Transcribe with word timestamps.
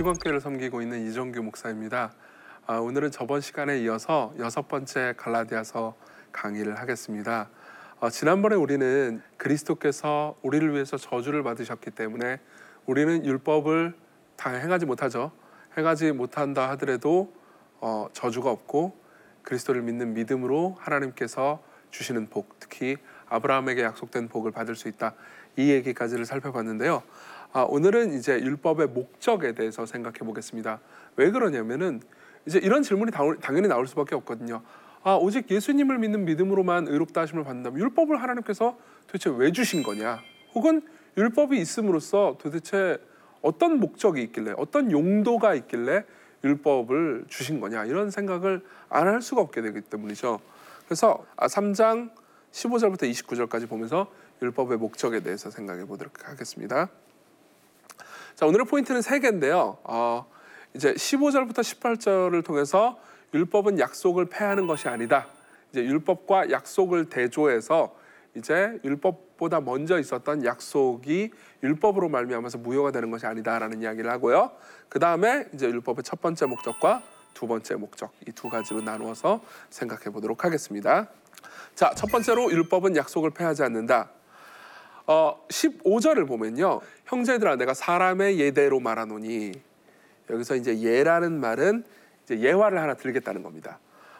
시광교회를 0.00 0.40
섬기고 0.40 0.80
있는 0.80 1.06
이종규 1.06 1.42
목사입니다. 1.42 2.14
아, 2.66 2.78
오늘은 2.78 3.10
저번 3.10 3.42
시간에 3.42 3.78
이어서 3.80 4.32
여섯 4.38 4.66
번째 4.66 5.12
갈라디아서 5.18 5.94
강의를 6.32 6.78
하겠습니다. 6.78 7.50
어, 7.98 8.08
지난번에 8.08 8.56
우리는 8.56 9.20
그리스도께서 9.36 10.38
우리를 10.40 10.72
위해서 10.72 10.96
저주를 10.96 11.42
받으셨기 11.42 11.90
때문에 11.90 12.40
우리는 12.86 13.26
율법을 13.26 13.94
다 14.36 14.50
행하지 14.50 14.86
못하죠. 14.86 15.32
행하지 15.76 16.12
못한다 16.12 16.70
하더라도 16.70 17.34
어, 17.80 18.08
저주가 18.14 18.50
없고 18.50 18.96
그리스도를 19.42 19.82
믿는 19.82 20.14
믿음으로 20.14 20.78
하나님께서 20.80 21.62
주시는 21.90 22.30
복, 22.30 22.58
특히 22.58 22.96
아브라함에게 23.28 23.82
약속된 23.82 24.28
복을 24.28 24.50
받을 24.50 24.76
수 24.76 24.88
있다. 24.88 25.14
이 25.56 25.70
얘기까지를 25.70 26.24
살펴봤는데요. 26.24 27.02
아, 27.52 27.62
오늘은 27.62 28.12
이제 28.12 28.40
율법의 28.40 28.88
목적에 28.88 29.52
대해서 29.52 29.84
생각해 29.84 30.18
보겠습니다. 30.18 30.80
왜 31.16 31.30
그러냐면은 31.30 32.00
이제 32.46 32.60
이런 32.62 32.82
질문이 32.82 33.10
당연히 33.40 33.66
나올 33.66 33.86
수밖에 33.88 34.14
없거든요. 34.14 34.62
아, 35.02 35.14
오직 35.16 35.50
예수님을 35.50 35.98
믿는 35.98 36.24
믿음으로만 36.26 36.86
의롭다 36.86 37.22
하심을 37.22 37.42
받는다면 37.44 37.80
율법을 37.80 38.22
하나님께서 38.22 38.78
도대체 39.06 39.30
왜 39.30 39.50
주신 39.50 39.82
거냐? 39.82 40.20
혹은 40.54 40.82
율법이 41.16 41.58
있음으로써 41.58 42.36
도대체 42.40 42.98
어떤 43.42 43.80
목적이 43.80 44.22
있길래 44.24 44.54
어떤 44.56 44.92
용도가 44.92 45.54
있길래 45.54 46.04
율법을 46.44 47.24
주신 47.28 47.58
거냐 47.60 47.84
이런 47.84 48.10
생각을 48.10 48.62
안 48.88 49.08
할 49.08 49.22
수가 49.22 49.40
없게 49.40 49.60
되기 49.60 49.80
때문이죠. 49.80 50.38
그래서 50.84 51.24
3장 51.36 52.10
아, 52.10 52.14
15절부터 52.52 53.10
29절까지 53.10 53.68
보면서 53.68 54.10
율법의 54.42 54.78
목적에 54.78 55.20
대해서 55.20 55.50
생각해 55.50 55.84
보도록 55.86 56.28
하겠습니다. 56.28 56.88
자, 58.40 58.46
오늘의 58.46 58.64
포인트는 58.64 59.02
세 59.02 59.18
개인데요. 59.18 59.76
어, 59.84 60.24
이제 60.72 60.94
15절부터 60.94 61.58
18절을 61.58 62.42
통해서 62.42 62.98
율법은 63.34 63.78
약속을 63.78 64.30
폐하는 64.30 64.66
것이 64.66 64.88
아니다. 64.88 65.26
이제 65.70 65.84
율법과 65.84 66.50
약속을 66.50 67.10
대조해서 67.10 67.94
이제 68.34 68.80
율법보다 68.82 69.60
먼저 69.60 69.98
있었던 69.98 70.46
약속이 70.46 71.32
율법으로 71.62 72.08
말미암아서 72.08 72.56
무효가 72.56 72.92
되는 72.92 73.10
것이 73.10 73.26
아니다라는 73.26 73.82
이야기를 73.82 74.10
하고요. 74.10 74.52
그 74.88 74.98
다음에 74.98 75.46
이제 75.52 75.66
율법의 75.66 76.02
첫 76.02 76.22
번째 76.22 76.46
목적과 76.46 77.02
두 77.34 77.46
번째 77.46 77.74
목적 77.74 78.10
이 78.26 78.32
두 78.32 78.48
가지로 78.48 78.80
나누어서 78.80 79.42
생각해 79.68 80.04
보도록 80.04 80.46
하겠습니다. 80.46 81.08
자, 81.74 81.92
첫 81.94 82.10
번째로 82.10 82.50
율법은 82.50 82.96
약속을 82.96 83.32
폐하지 83.32 83.64
않는다. 83.64 84.08
어, 85.06 85.44
15절을 85.48 86.26
보면요. 86.28 86.80
형제들아 87.06 87.56
내가 87.56 87.74
사람의 87.74 88.38
예대로 88.38 88.80
말하노니 88.80 89.52
여기서 90.28 90.56
이제 90.56 90.80
예라는 90.80 91.40
말은 91.40 91.84
이제 92.24 92.40
예화를 92.40 92.80
하나 92.80 92.94
들겠다는 92.94 93.42
겁니다. 93.42 93.78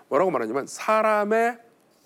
뭐라고 0.09 0.31
말하냐면 0.31 0.67
사람의 0.67 1.59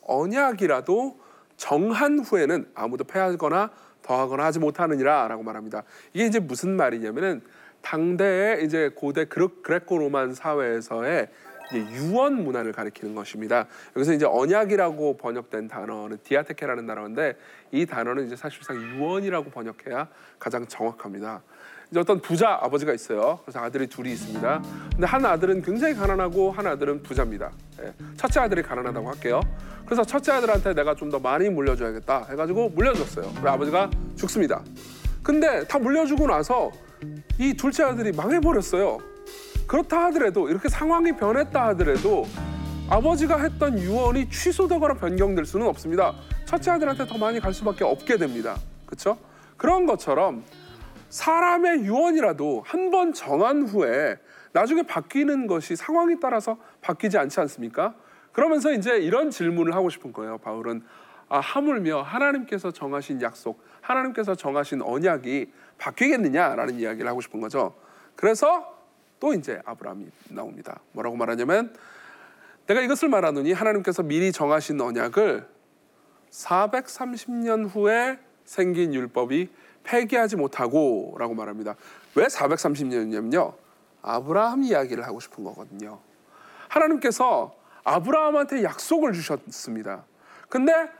언약이라도 0.03 1.19
정한 1.56 2.19
후에는 2.19 2.70
아무도 2.75 3.05
패하거나 3.05 3.70
더하거나 4.03 4.44
하지 4.44 4.58
못하느니라라고 4.58 5.42
말합니다. 5.42 5.83
이게 6.12 6.27
이제 6.27 6.38
무슨 6.38 6.77
말이냐면은 6.77 7.42
당대의 7.81 8.64
이제 8.64 8.91
고대 8.94 9.25
그레코 9.25 9.98
로만 9.98 10.34
사회에서의 10.34 11.28
유언 11.73 12.45
문화를 12.45 12.73
가리키는 12.73 13.15
것입니다. 13.15 13.67
여기서 13.97 14.12
이제 14.12 14.27
언약이라고 14.27 15.17
번역된 15.17 15.69
단어는 15.69 16.19
디아테케라는 16.22 16.87
단어인데 16.87 17.37
이 17.72 17.87
단어는 17.87 18.27
이제 18.27 18.37
사실상 18.37 18.77
유언이라고 18.77 19.50
번역해야 19.50 20.09
가장 20.38 20.66
정확합니다. 20.66 21.43
이제 21.91 22.00
어떤 22.00 22.21
부자 22.21 22.59
아버지가 22.62 22.93
있어요. 22.93 23.41
그래서 23.44 23.61
아들이 23.61 23.87
둘이 23.87 24.12
있습니다. 24.12 24.62
근데 24.93 25.06
한 25.06 25.25
아들은 25.25 25.62
굉장히 25.62 25.94
가난하고 25.94 26.50
한 26.50 26.66
아들은 26.66 27.03
부자입니다. 27.03 27.50
예. 27.83 27.93
첫째 28.17 28.41
아들이 28.41 28.62
가난하다고 28.62 29.09
할게요. 29.09 29.41
그래서 29.84 30.03
첫째 30.03 30.33
아들한테 30.33 30.75
내가 30.75 30.94
좀 30.94 31.11
더 31.11 31.19
많이 31.21 31.49
물려줘야겠다 31.50 32.27
해가지고 32.31 32.71
물려줬어요. 32.71 33.34
그래 33.38 33.50
아버지가 33.50 33.91
죽습니다. 34.17 34.62
근데 35.22 35.65
다 35.67 35.78
물려주고 35.78 36.27
나서 36.27 36.72
이 37.38 37.55
둘째 37.55 37.84
아들이 37.84 38.11
망해버렸어요. 38.12 38.99
그렇다 39.66 40.04
하더라도 40.06 40.48
이렇게 40.48 40.69
상황이 40.69 41.12
변했다 41.12 41.66
하더라도 41.69 42.26
아버지가 42.91 43.38
했던 43.38 43.78
유언이 43.78 44.28
취소되거나 44.28 44.94
변경될 44.94 45.47
수는 45.47 45.66
없습니다. 45.69 46.14
첫째 46.44 46.70
아들한테 46.72 47.06
더 47.06 47.16
많이 47.16 47.41
갈 47.41 47.54
수밖에 47.54 47.84
없게 47.84 48.16
됩니다. 48.19 48.56
그렇죠? 48.86 49.16
그런 49.56 49.86
것처럼 49.86 50.44
사람의 51.08 51.84
유언이라도 51.84 52.62
한 52.66 52.91
번 52.91 53.12
정한 53.12 53.62
후에 53.62 54.19
나중에 54.52 54.82
바뀌는 54.82 55.47
것이 55.47 55.75
상황에 55.76 56.16
따라서 56.20 56.58
바뀌지 56.81 57.19
않지 57.19 57.41
않습니까? 57.41 57.94
그러면서 58.32 58.72
이제 58.72 58.98
이런 58.98 59.31
질문을 59.31 59.75
하고 59.75 59.88
싶은 59.91 60.12
거예요. 60.12 60.38
바울은 60.38 60.82
아, 61.28 61.41
하물며 61.41 62.02
하나님께서 62.02 62.70
정하신 62.70 63.22
약속, 63.22 63.64
하나님께서 63.81 64.34
정하신 64.34 64.82
언약이 64.82 65.50
바뀌겠느냐라는 65.78 66.78
이야기를 66.78 67.08
하고 67.08 67.20
싶은 67.20 67.41
거죠. 67.41 67.75
그래서 68.14 68.74
또 69.25 69.33
이제 69.33 69.59
아브라함이 69.65 70.07
나옵니다. 70.29 70.81
뭐라고 70.93 71.17
말하냐면 71.17 71.75
내가 72.67 72.83
이것을 72.83 73.09
말하노니 73.09 73.55
하나님께서 73.55 74.03
미리 74.03 74.33
정하신 74.33 74.79
언약을 74.79 75.49
430년 76.31 77.71
후에 77.71 78.19
생긴 78.45 78.93
율법이 78.93 79.49
폐기하지 79.83 80.37
못하고 80.37 81.17
라고 81.19 81.33
말합니다. 81.33 81.75
왜 82.15 82.27
430년이냐면요. 82.27 83.55
아브라함 84.03 84.65
이야기를 84.65 85.07
하고 85.07 85.21
싶은 85.21 85.43
거거든요. 85.43 86.01
하나님께서 86.69 87.56
아브라함한테 87.83 88.62
약속을 88.62 89.15
주셨습니다. 89.15 90.05
근데 90.51 90.91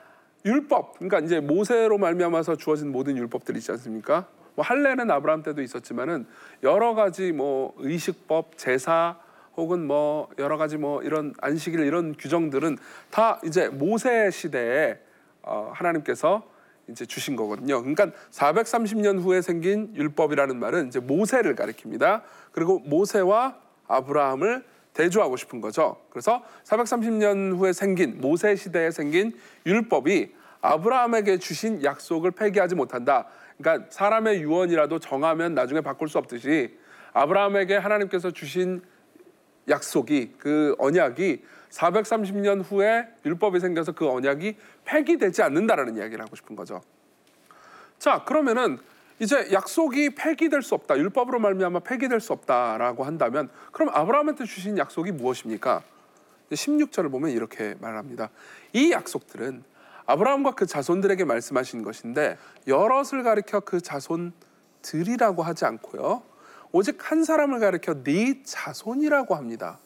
율법, 0.47 0.95
그러니까 0.95 1.19
이제 1.19 1.41
모세로 1.41 1.99
말미암아서 1.99 2.56
주어진 2.56 2.91
모든 2.91 3.19
율법들 3.19 3.55
있지 3.59 3.71
않습니까? 3.73 4.27
뭐 4.54 4.65
할례는 4.65 5.10
아브라함 5.10 5.42
때도 5.42 5.62
있었지만은 5.62 6.26
여러 6.62 6.94
가지 6.94 7.32
뭐 7.32 7.75
의식법, 7.78 8.56
제사 8.56 9.16
혹은 9.56 9.87
뭐 9.87 10.28
여러 10.38 10.56
가지 10.56 10.76
뭐 10.76 11.03
이런 11.03 11.34
안식일 11.41 11.81
이런 11.81 12.15
규정들은 12.16 12.78
다 13.10 13.41
이제 13.44 13.69
모세 13.69 14.31
시대에 14.31 14.98
어 15.43 15.70
하나님께서 15.75 16.43
이제 16.88 17.06
주신 17.06 17.37
거거든요. 17.37 17.81
그러니까 17.81 18.10
430년 18.31 19.20
후에 19.22 19.41
생긴 19.41 19.94
율법이라는 19.94 20.59
말은 20.59 20.88
이제 20.88 21.00
모세를 21.00 21.54
가리킵니다. 21.54 22.22
그리고 22.53 22.78
모세와 22.81 23.56
아브라함을 23.87 24.64
대조하고 24.93 25.37
싶은 25.37 25.60
거죠. 25.60 25.97
그래서 26.10 26.43
430년 26.64 27.56
후에 27.56 27.72
생긴 27.72 28.20
모세 28.20 28.54
시대에 28.54 28.91
생긴 28.91 29.37
율법이 29.66 30.34
아브라함에게 30.60 31.38
주신 31.38 31.82
약속을 31.82 32.31
폐기하지 32.31 32.75
못한다. 32.75 33.26
그러니까 33.59 33.87
사람의 33.91 34.42
유언이라도 34.42 34.98
정하면 34.98 35.54
나중에 35.54 35.81
바꿀 35.81 36.09
수 36.09 36.19
없듯이 36.19 36.76
아브라함에게 37.12 37.76
하나님께서 37.76 38.31
주신 38.31 38.82
약속이 39.69 40.34
그 40.38 40.75
언약이 40.78 41.44
430년 41.70 42.62
후에 42.64 43.09
율법이 43.25 43.60
생겨서 43.60 43.93
그 43.93 44.09
언약이 44.09 44.56
폐기되지 44.84 45.43
않는다라는 45.43 45.97
이야기를 45.97 46.25
하고 46.25 46.37
싶은 46.37 46.54
거죠. 46.54 46.82
자, 47.98 48.25
그러면은 48.25 48.78
이제 49.20 49.48
약속이 49.53 50.14
폐기될 50.16 50.62
수 50.62 50.75
없다. 50.75 50.98
율법으로 50.98 51.38
말미암아 51.38 51.81
폐기될 51.81 52.20
수 52.20 52.32
없다라고 52.32 53.05
한다면 53.05 53.49
그럼 53.73 53.90
아브라함한테 53.93 54.44
주신 54.44 54.76
약속이 54.76 55.12
무엇입니까? 55.12 55.82
16절을 56.50 57.11
보면 57.11 57.31
이렇게 57.31 57.75
말합니다. 57.81 58.31
이 58.73 58.90
약속들은 58.93 59.64
아브라함과 60.06 60.53
그 60.53 60.67
자손들에게 60.67 61.25
말씀하신 61.25 61.83
것인데 61.83 62.37
여럿을 62.67 63.23
가리켜 63.23 63.61
그 63.61 63.81
자손들이라고 63.81 65.43
하지 65.43 65.65
않고요. 65.65 66.23
오직 66.73 67.11
한 67.11 67.25
사람을 67.25 67.61
가리켜 67.61 68.03
네 68.03 68.43
자손이라고 68.43 69.35
합니다. 69.35 69.79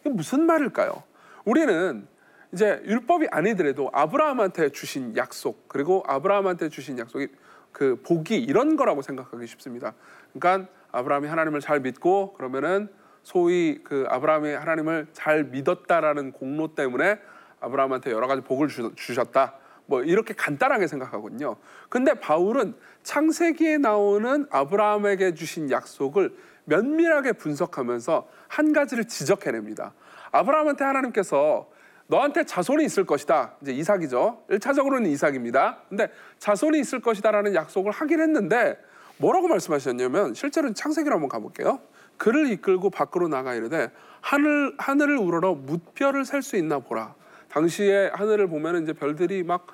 이게 0.00 0.10
무슨 0.10 0.46
말일까요? 0.46 1.02
우리는 1.44 2.06
이제 2.52 2.82
율법이 2.84 3.28
아니더라도 3.30 3.90
아브라함한테 3.92 4.70
주신 4.70 5.16
약속 5.16 5.68
그리고 5.68 6.02
아브라함한테 6.06 6.68
주신 6.68 6.98
약속이 6.98 7.28
그 7.72 8.00
복이 8.02 8.36
이런 8.36 8.76
거라고 8.76 9.02
생각하기 9.02 9.46
쉽습니다. 9.46 9.94
그러니까 10.32 10.70
아브라함이 10.92 11.28
하나님을 11.28 11.60
잘 11.60 11.80
믿고 11.80 12.34
그러면은 12.34 12.88
소위 13.22 13.80
그 13.84 14.06
아브라함이 14.08 14.52
하나님을 14.52 15.08
잘 15.12 15.44
믿었다라는 15.44 16.32
공로 16.32 16.74
때문에 16.74 17.18
아브라함한테 17.60 18.10
여러 18.10 18.26
가지 18.26 18.42
복을 18.42 18.68
주셨다. 18.96 19.54
뭐 19.86 20.02
이렇게 20.02 20.34
간단하게 20.34 20.86
생각하거든요. 20.86 21.56
근데 21.88 22.14
바울은 22.14 22.74
창세기에 23.02 23.78
나오는 23.78 24.46
아브라함에게 24.50 25.34
주신 25.34 25.70
약속을 25.70 26.34
면밀하게 26.64 27.32
분석하면서 27.32 28.28
한 28.48 28.72
가지를 28.72 29.06
지적해냅니다. 29.06 29.92
아브라함한테 30.30 30.84
하나님께서 30.84 31.68
너한테 32.06 32.44
자손이 32.44 32.84
있을 32.84 33.04
것이다. 33.04 33.54
이제 33.62 33.72
이삭이죠. 33.72 34.44
1차적으로는 34.50 35.06
이삭입니다. 35.06 35.78
근데 35.88 36.10
자손이 36.38 36.78
있을 36.80 37.00
것이다라는 37.00 37.54
약속을 37.54 37.92
하긴 37.92 38.20
했는데 38.20 38.78
뭐라고 39.18 39.48
말씀하셨냐면 39.48 40.34
실제로는 40.34 40.74
창세기로 40.74 41.14
한번 41.14 41.28
가볼게요. 41.28 41.80
그를 42.16 42.50
이끌고 42.50 42.90
밖으로 42.90 43.28
나가 43.28 43.54
이르되 43.54 43.90
하늘 44.20 44.74
하늘을 44.78 45.16
우러러 45.16 45.54
무별을 45.54 46.24
셀수 46.24 46.56
있나 46.56 46.78
보라. 46.80 47.14
당시에 47.50 48.10
하늘을 48.14 48.48
보면 48.48 48.82
이제 48.82 48.92
별들이 48.92 49.42
막 49.42 49.66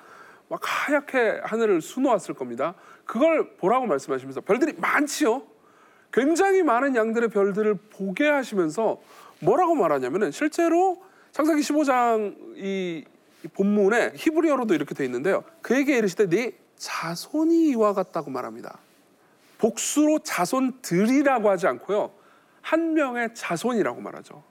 막 0.49 0.61
하얗게 0.63 1.41
하늘을 1.43 1.81
수놓았을 1.81 2.33
겁니다. 2.33 2.75
그걸 3.05 3.55
보라고 3.57 3.85
말씀하시면서 3.85 4.41
별들이 4.41 4.73
많지요. 4.77 5.43
굉장히 6.11 6.63
많은 6.63 6.95
양들의 6.95 7.29
별들을 7.29 7.75
보게 7.91 8.27
하시면서 8.27 9.01
뭐라고 9.41 9.75
말하냐면은 9.75 10.31
실제로 10.31 11.03
창세기 11.31 11.61
15장 11.61 12.35
이 12.55 13.05
본문에 13.53 14.13
히브리어로도 14.15 14.73
이렇게 14.73 14.95
돼 14.95 15.05
있는데요. 15.05 15.43
그에게 15.61 15.97
이르시되 15.97 16.27
네 16.29 16.57
자손이 16.77 17.69
이와 17.69 17.93
같다고 17.93 18.31
말합니다. 18.31 18.79
복수로 19.57 20.19
자손들이라고 20.19 21.49
하지 21.49 21.67
않고요. 21.67 22.11
한 22.61 22.93
명의 22.93 23.33
자손이라고 23.33 24.01
말하죠. 24.01 24.43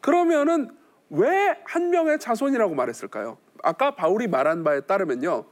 그러면은 0.00 0.70
왜 1.12 1.52
한 1.72 1.88
명의 1.88 2.18
자손이라고 2.18 2.74
말했을까요? 2.74 3.38
아까 3.62 3.92
바울이 3.92 4.26
말한 4.26 4.62
바에 4.62 4.80
따르면요. 4.80 5.46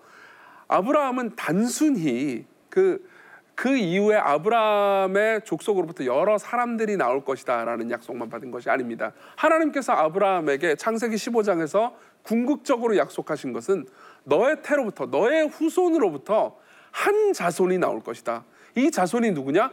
아브라함은 0.68 1.34
단순히 1.34 2.44
그, 2.68 3.08
그 3.54 3.74
이후에 3.74 4.16
아브라함의 4.16 5.42
족속으로부터 5.44 6.04
여러 6.04 6.36
사람들이 6.36 6.98
나올 6.98 7.24
것이다 7.24 7.64
라는 7.64 7.90
약속만 7.90 8.28
받은 8.28 8.50
것이 8.50 8.68
아닙니다. 8.68 9.12
하나님께서 9.36 9.94
아브라함에게 9.94 10.76
창세기 10.76 11.16
15장에서 11.16 11.94
궁극적으로 12.22 12.98
약속하신 12.98 13.54
것은 13.54 13.86
너의 14.24 14.60
태로부터, 14.62 15.06
너의 15.06 15.48
후손으로부터 15.48 16.58
한 16.90 17.32
자손이 17.32 17.78
나올 17.78 18.02
것이다. 18.02 18.44
이 18.74 18.90
자손이 18.90 19.30
누구냐? 19.30 19.72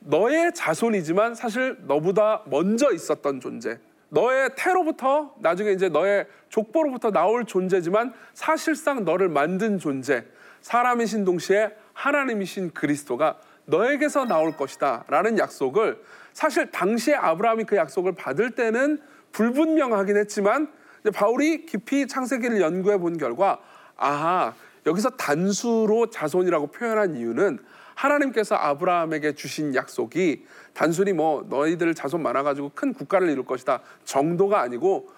너의 0.00 0.52
자손이지만 0.54 1.34
사실 1.34 1.78
너보다 1.86 2.42
먼저 2.46 2.92
있었던 2.92 3.40
존재. 3.40 3.78
너의 4.10 4.50
태로부터 4.56 5.34
나중에 5.38 5.72
이제 5.72 5.88
너의 5.88 6.26
족보로부터 6.48 7.10
나올 7.10 7.44
존재지만 7.44 8.12
사실상 8.34 9.04
너를 9.04 9.28
만든 9.28 9.78
존재. 9.78 10.24
사람이신 10.60 11.24
동시에 11.24 11.74
하나님이신 11.94 12.72
그리스도가 12.72 13.38
너에게서 13.64 14.26
나올 14.26 14.56
것이다. 14.56 15.04
라는 15.08 15.38
약속을 15.38 16.02
사실 16.32 16.70
당시에 16.70 17.14
아브라함이 17.14 17.64
그 17.64 17.76
약속을 17.76 18.12
받을 18.14 18.50
때는 18.50 19.00
불분명하긴 19.32 20.16
했지만 20.16 20.70
바울이 21.14 21.66
깊이 21.66 22.06
창세기를 22.06 22.60
연구해 22.60 22.98
본 22.98 23.16
결과 23.16 23.60
아하 23.96 24.54
여기서 24.86 25.10
단수로 25.10 26.10
자손이라고 26.10 26.68
표현한 26.68 27.16
이유는 27.16 27.58
하나님께서 28.00 28.54
아브라함에게 28.54 29.34
주신 29.34 29.74
약속이 29.74 30.46
단순히 30.72 31.12
뭐 31.12 31.46
너희들 31.48 31.94
자손 31.94 32.22
많아가지고 32.22 32.72
큰 32.74 32.94
국가를 32.94 33.28
이룰 33.28 33.44
것이다 33.44 33.82
정도가 34.04 34.60
아니고 34.60 35.10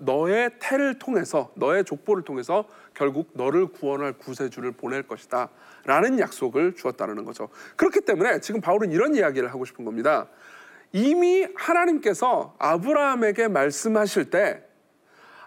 너의 0.00 0.50
태를 0.60 0.98
통해서 0.98 1.50
너의 1.54 1.84
족보를 1.84 2.22
통해서 2.24 2.66
결국 2.92 3.30
너를 3.32 3.68
구원할 3.68 4.12
구세주를 4.12 4.72
보낼 4.72 5.02
것이다 5.04 5.48
라는 5.86 6.18
약속을 6.18 6.74
주었다는 6.74 7.24
거죠. 7.24 7.48
그렇기 7.76 8.02
때문에 8.02 8.40
지금 8.40 8.60
바울은 8.60 8.92
이런 8.92 9.14
이야기를 9.14 9.48
하고 9.50 9.64
싶은 9.64 9.84
겁니다. 9.84 10.26
이미 10.92 11.46
하나님께서 11.56 12.54
아브라함에게 12.58 13.48
말씀하실 13.48 14.30
때 14.30 14.68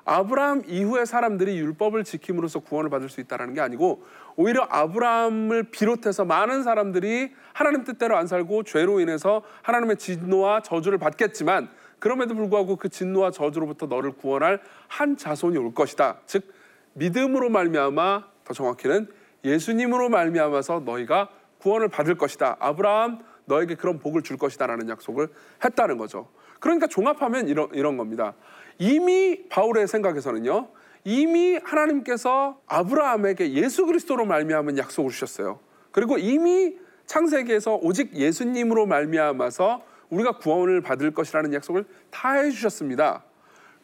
아브라함 0.04 0.64
이후의 0.68 1.06
사람들이 1.06 1.58
율법을 1.58 2.04
지킴으로써 2.04 2.60
구원을 2.60 2.90
받을 2.90 3.10
수 3.10 3.22
있다는 3.22 3.54
게 3.54 3.62
아니고 3.62 4.04
오히려 4.36 4.68
아브라함을 4.70 5.64
비롯해서 5.72 6.26
많은 6.26 6.64
사람들이 6.64 7.32
하나님 7.54 7.84
뜻대로 7.84 8.16
안 8.16 8.28
살고 8.28 8.64
죄로 8.64 9.00
인해서 9.00 9.44
하나님의 9.62 9.98
진노와 9.98 10.62
저주를 10.62 10.98
받겠지만 10.98 11.70
그럼에도 12.00 12.34
불구하고 12.34 12.78
그 12.78 12.90
진노와 12.90 13.32
저주로부터 13.32 13.86
너를 13.86 14.12
구원할 14.14 14.62
한 14.88 15.18
자손이 15.18 15.58
올 15.58 15.74
것이다. 15.74 16.20
즉 16.26 16.52
믿음으로 16.94 17.50
말미암아 17.50 18.24
더 18.44 18.54
정확히는 18.54 19.08
예수님으로 19.44 20.10
말미암아서 20.10 20.82
너희가 20.86 21.30
구원을 21.60 21.90
받을 21.90 22.16
것이다. 22.16 22.58
아브라함 22.60 23.20
너에게 23.46 23.76
그런 23.76 24.00
복을 24.00 24.24
줄 24.24 24.38
것이다라는 24.38 24.90
약속을 24.90 25.30
했다는 25.64 25.98
거죠. 25.98 26.30
그러니까 26.60 26.88
종합하면 26.88 27.48
이런 27.48 27.70
이런 27.74 27.98
겁니다. 27.98 28.34
이미 28.78 29.48
바울의 29.50 29.88
생각에서는요. 29.88 30.70
이미 31.04 31.60
하나님께서 31.64 32.62
아브라함에게 32.68 33.54
예수 33.54 33.86
그리스도로 33.86 34.26
말미암은 34.26 34.78
약속을 34.78 35.12
주셨어요. 35.12 35.60
그리고 35.92 36.18
이미 36.18 36.78
창세기에서 37.06 37.80
오직 37.82 38.16
예수님으로 38.16 38.86
말미암아서 38.86 39.84
우리가 40.10 40.38
구원을 40.38 40.82
받을 40.82 41.12
것이라는 41.12 41.54
약속을 41.54 41.86
다 42.10 42.34
해주셨습니다. 42.34 43.24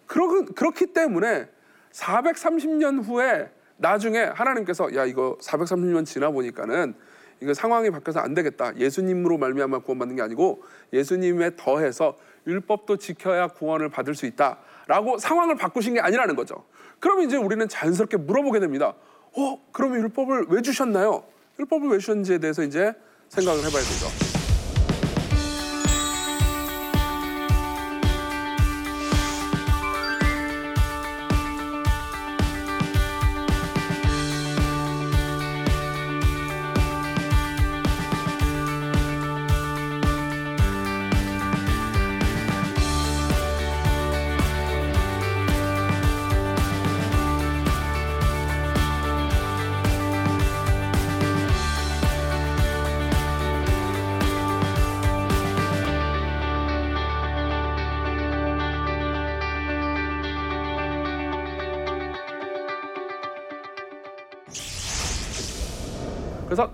그러, 0.05 0.45
그렇기 0.45 0.87
때문에 0.87 1.49
430년 1.91 3.03
후에 3.03 3.49
나중에 3.77 4.19
하나님께서 4.19 4.93
야 4.95 5.05
이거 5.05 5.37
430년 5.41 6.05
지나 6.05 6.31
보니까는 6.31 6.95
이거 7.41 7.53
상황이 7.53 7.89
바뀌어서 7.91 8.19
안 8.19 8.33
되겠다. 8.33 8.75
예수님으로 8.77 9.37
말미암아 9.37 9.79
구원받는 9.79 10.15
게 10.15 10.21
아니고 10.21 10.63
예수님에 10.93 11.51
더해서 11.55 12.17
율법도 12.47 12.97
지켜야 12.97 13.47
구원을 13.47 13.89
받을 13.89 14.15
수 14.15 14.25
있다라고 14.25 15.17
상황을 15.19 15.55
바꾸신 15.55 15.95
게 15.95 15.99
아니라는 15.99 16.35
거죠. 16.35 16.63
그럼 16.99 17.21
이제 17.21 17.38
우리는 17.38 17.67
자연스럽게 17.67 18.17
물어보게 18.17 18.59
됩니다. 18.59 18.94
어, 19.38 19.61
그러면 19.71 19.99
율법을 19.99 20.45
왜 20.49 20.61
주셨나요? 20.61 21.23
율법을 21.59 21.89
왜 21.89 21.97
주셨는지에 21.99 22.39
대해서 22.39 22.63
이제 22.63 22.94
생각을 23.29 23.59
해봐야 23.59 23.81
되죠. 23.83 24.26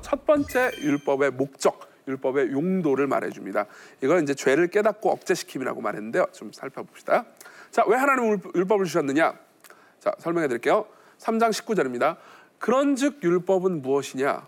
첫 0.01 0.25
번째 0.25 0.71
율법의 0.81 1.31
목적, 1.31 1.79
율법의 2.07 2.51
용도를 2.51 3.07
말해줍니다. 3.07 3.65
이걸 4.01 4.21
이제 4.23 4.33
죄를 4.33 4.67
깨닫고 4.67 5.11
억제시킴이라고 5.11 5.81
말했는데요. 5.81 6.27
좀 6.31 6.51
살펴봅시다. 6.51 7.25
자, 7.71 7.83
왜 7.87 7.97
하나님 7.97 8.39
율법을 8.55 8.85
주셨느냐? 8.85 9.33
자, 9.99 10.11
설명해 10.19 10.47
드릴게요. 10.47 10.85
3장 11.19 11.49
19절입니다. 11.49 12.17
그런즉 12.59 13.23
율법은 13.23 13.81
무엇이냐? 13.81 14.47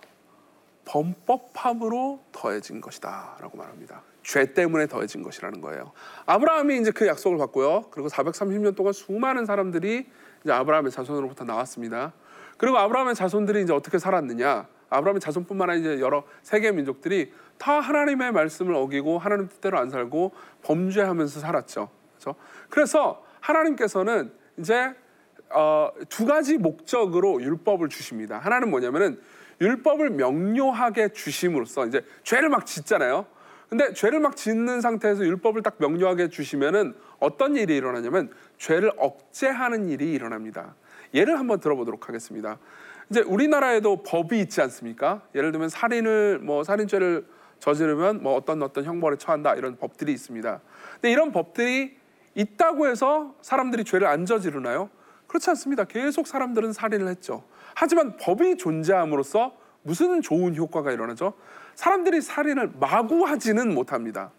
범법함으로 0.85 2.23
더해진 2.31 2.81
것이다. 2.81 3.37
라고 3.39 3.57
말합니다. 3.57 4.03
죄 4.23 4.53
때문에 4.53 4.87
더해진 4.87 5.23
것이라는 5.23 5.61
거예요. 5.61 5.91
아브라함이 6.25 6.79
이제 6.79 6.91
그 6.91 7.07
약속을 7.07 7.37
받고요. 7.37 7.85
그리고 7.91 8.09
430년 8.09 8.75
동안 8.75 8.93
수많은 8.93 9.45
사람들이 9.45 10.07
이제 10.43 10.51
아브라함의 10.51 10.91
자손으로부터 10.91 11.43
나왔습니다. 11.43 12.13
그리고 12.57 12.77
아브라함의 12.77 13.15
자손들이 13.15 13.63
이제 13.63 13.73
어떻게 13.73 13.99
살았느냐? 13.99 14.67
아브라함의 14.95 15.19
자손뿐만 15.19 15.69
아니라 15.69 15.99
여러 15.99 16.23
세계 16.41 16.71
민족들이 16.71 17.31
다 17.57 17.79
하나님의 17.79 18.31
말씀을 18.31 18.73
어기고 18.75 19.17
하나님 19.17 19.47
뜻대로 19.47 19.77
안 19.77 19.89
살고 19.89 20.33
범죄하면서 20.63 21.39
살았죠. 21.39 21.89
그렇죠? 22.19 22.35
그래서 22.69 23.23
하나님께서는 23.39 24.31
이제 24.57 24.93
어, 25.51 25.91
두 26.09 26.25
가지 26.25 26.57
목적으로 26.57 27.41
율법을 27.41 27.89
주십니다. 27.89 28.37
하나는 28.37 28.69
뭐냐면은 28.69 29.19
율법을 29.61 30.09
명료하게 30.11 31.09
주심으로써 31.09 31.85
이제 31.85 32.03
죄를 32.23 32.49
막 32.49 32.65
짓잖아요. 32.65 33.25
근데 33.69 33.93
죄를 33.93 34.19
막 34.19 34.35
짓는 34.35 34.81
상태에서 34.81 35.23
율법을 35.25 35.63
딱 35.63 35.75
명료하게 35.79 36.29
주시면은 36.29 36.93
어떤 37.19 37.55
일이 37.55 37.75
일어나냐면 37.75 38.31
죄를 38.57 38.91
억제하는 38.97 39.89
일이 39.89 40.11
일어납니다. 40.13 40.75
예를 41.15 41.39
한번 41.39 41.59
들어보도록 41.59 42.07
하겠습니다. 42.07 42.59
이제 43.09 43.21
우리나라에도 43.21 44.03
법이 44.03 44.39
있지 44.41 44.61
않습니까? 44.61 45.21
예를 45.33 45.51
들면 45.51 45.69
살인을 45.69 46.39
뭐 46.39 46.63
살인죄를 46.63 47.25
저지르면 47.59 48.21
뭐 48.21 48.35
어떤 48.35 48.61
어떤 48.61 48.83
형벌에 48.83 49.17
처한다 49.17 49.55
이런 49.55 49.77
법들이 49.77 50.11
있습니다. 50.11 50.61
근데 50.95 51.11
이런 51.11 51.31
법들이 51.31 51.97
있다고 52.35 52.87
해서 52.87 53.35
사람들이 53.41 53.85
죄를 53.85 54.07
안 54.07 54.25
저지르나요? 54.25 54.89
그렇지 55.27 55.49
않습니다. 55.51 55.85
계속 55.85 56.27
사람들은 56.27 56.73
살인을 56.73 57.07
했죠. 57.07 57.43
하지만 57.75 58.17
법이 58.17 58.57
존재함으로써 58.57 59.55
무슨 59.83 60.21
좋은 60.21 60.55
효과가 60.55 60.91
일어나죠? 60.91 61.33
사람들이 61.75 62.21
살인을 62.21 62.73
마구 62.79 63.25
하지는 63.25 63.73
못합니다. 63.73 64.31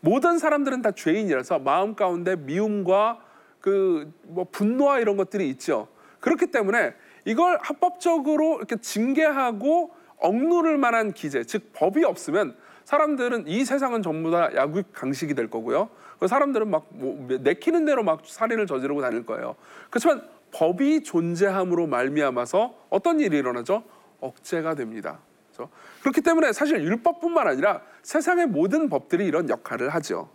모든 0.00 0.38
사람들은 0.38 0.82
다 0.82 0.90
죄인이라서 0.92 1.58
마음 1.60 1.94
가운데 1.94 2.36
미움과 2.36 3.20
그 3.60 4.12
뭐 4.26 4.46
분노와 4.50 4.98
이런 5.00 5.16
것들이 5.16 5.48
있죠. 5.50 5.88
그렇기 6.24 6.46
때문에 6.46 6.94
이걸 7.26 7.58
합법적으로 7.60 8.56
이렇게 8.56 8.76
징계하고 8.76 9.94
억누를 10.16 10.78
만한 10.78 11.12
기재, 11.12 11.44
즉 11.44 11.70
법이 11.74 12.02
없으면 12.02 12.56
사람들은 12.86 13.46
이 13.46 13.66
세상은 13.66 14.00
전부 14.00 14.30
다 14.30 14.48
야구 14.54 14.82
강식이 14.94 15.34
될 15.34 15.50
거고요. 15.50 15.90
사람들은 16.26 16.70
막 16.70 16.86
뭐 16.92 17.26
내키는 17.42 17.84
대로 17.84 18.02
막 18.02 18.22
살인을 18.24 18.66
저지르고 18.66 19.02
다닐 19.02 19.26
거예요. 19.26 19.56
그렇지만 19.90 20.22
법이 20.52 21.02
존재함으로 21.02 21.88
말미암아서 21.88 22.74
어떤 22.88 23.20
일이 23.20 23.36
일어나죠? 23.36 23.84
억제가 24.20 24.76
됩니다. 24.76 25.18
그렇죠? 25.52 25.70
그렇기 26.00 26.22
때문에 26.22 26.54
사실 26.54 26.82
율법뿐만 26.82 27.46
아니라 27.48 27.82
세상의 28.02 28.46
모든 28.46 28.88
법들이 28.88 29.26
이런 29.26 29.50
역할을 29.50 29.90
하죠. 29.90 30.30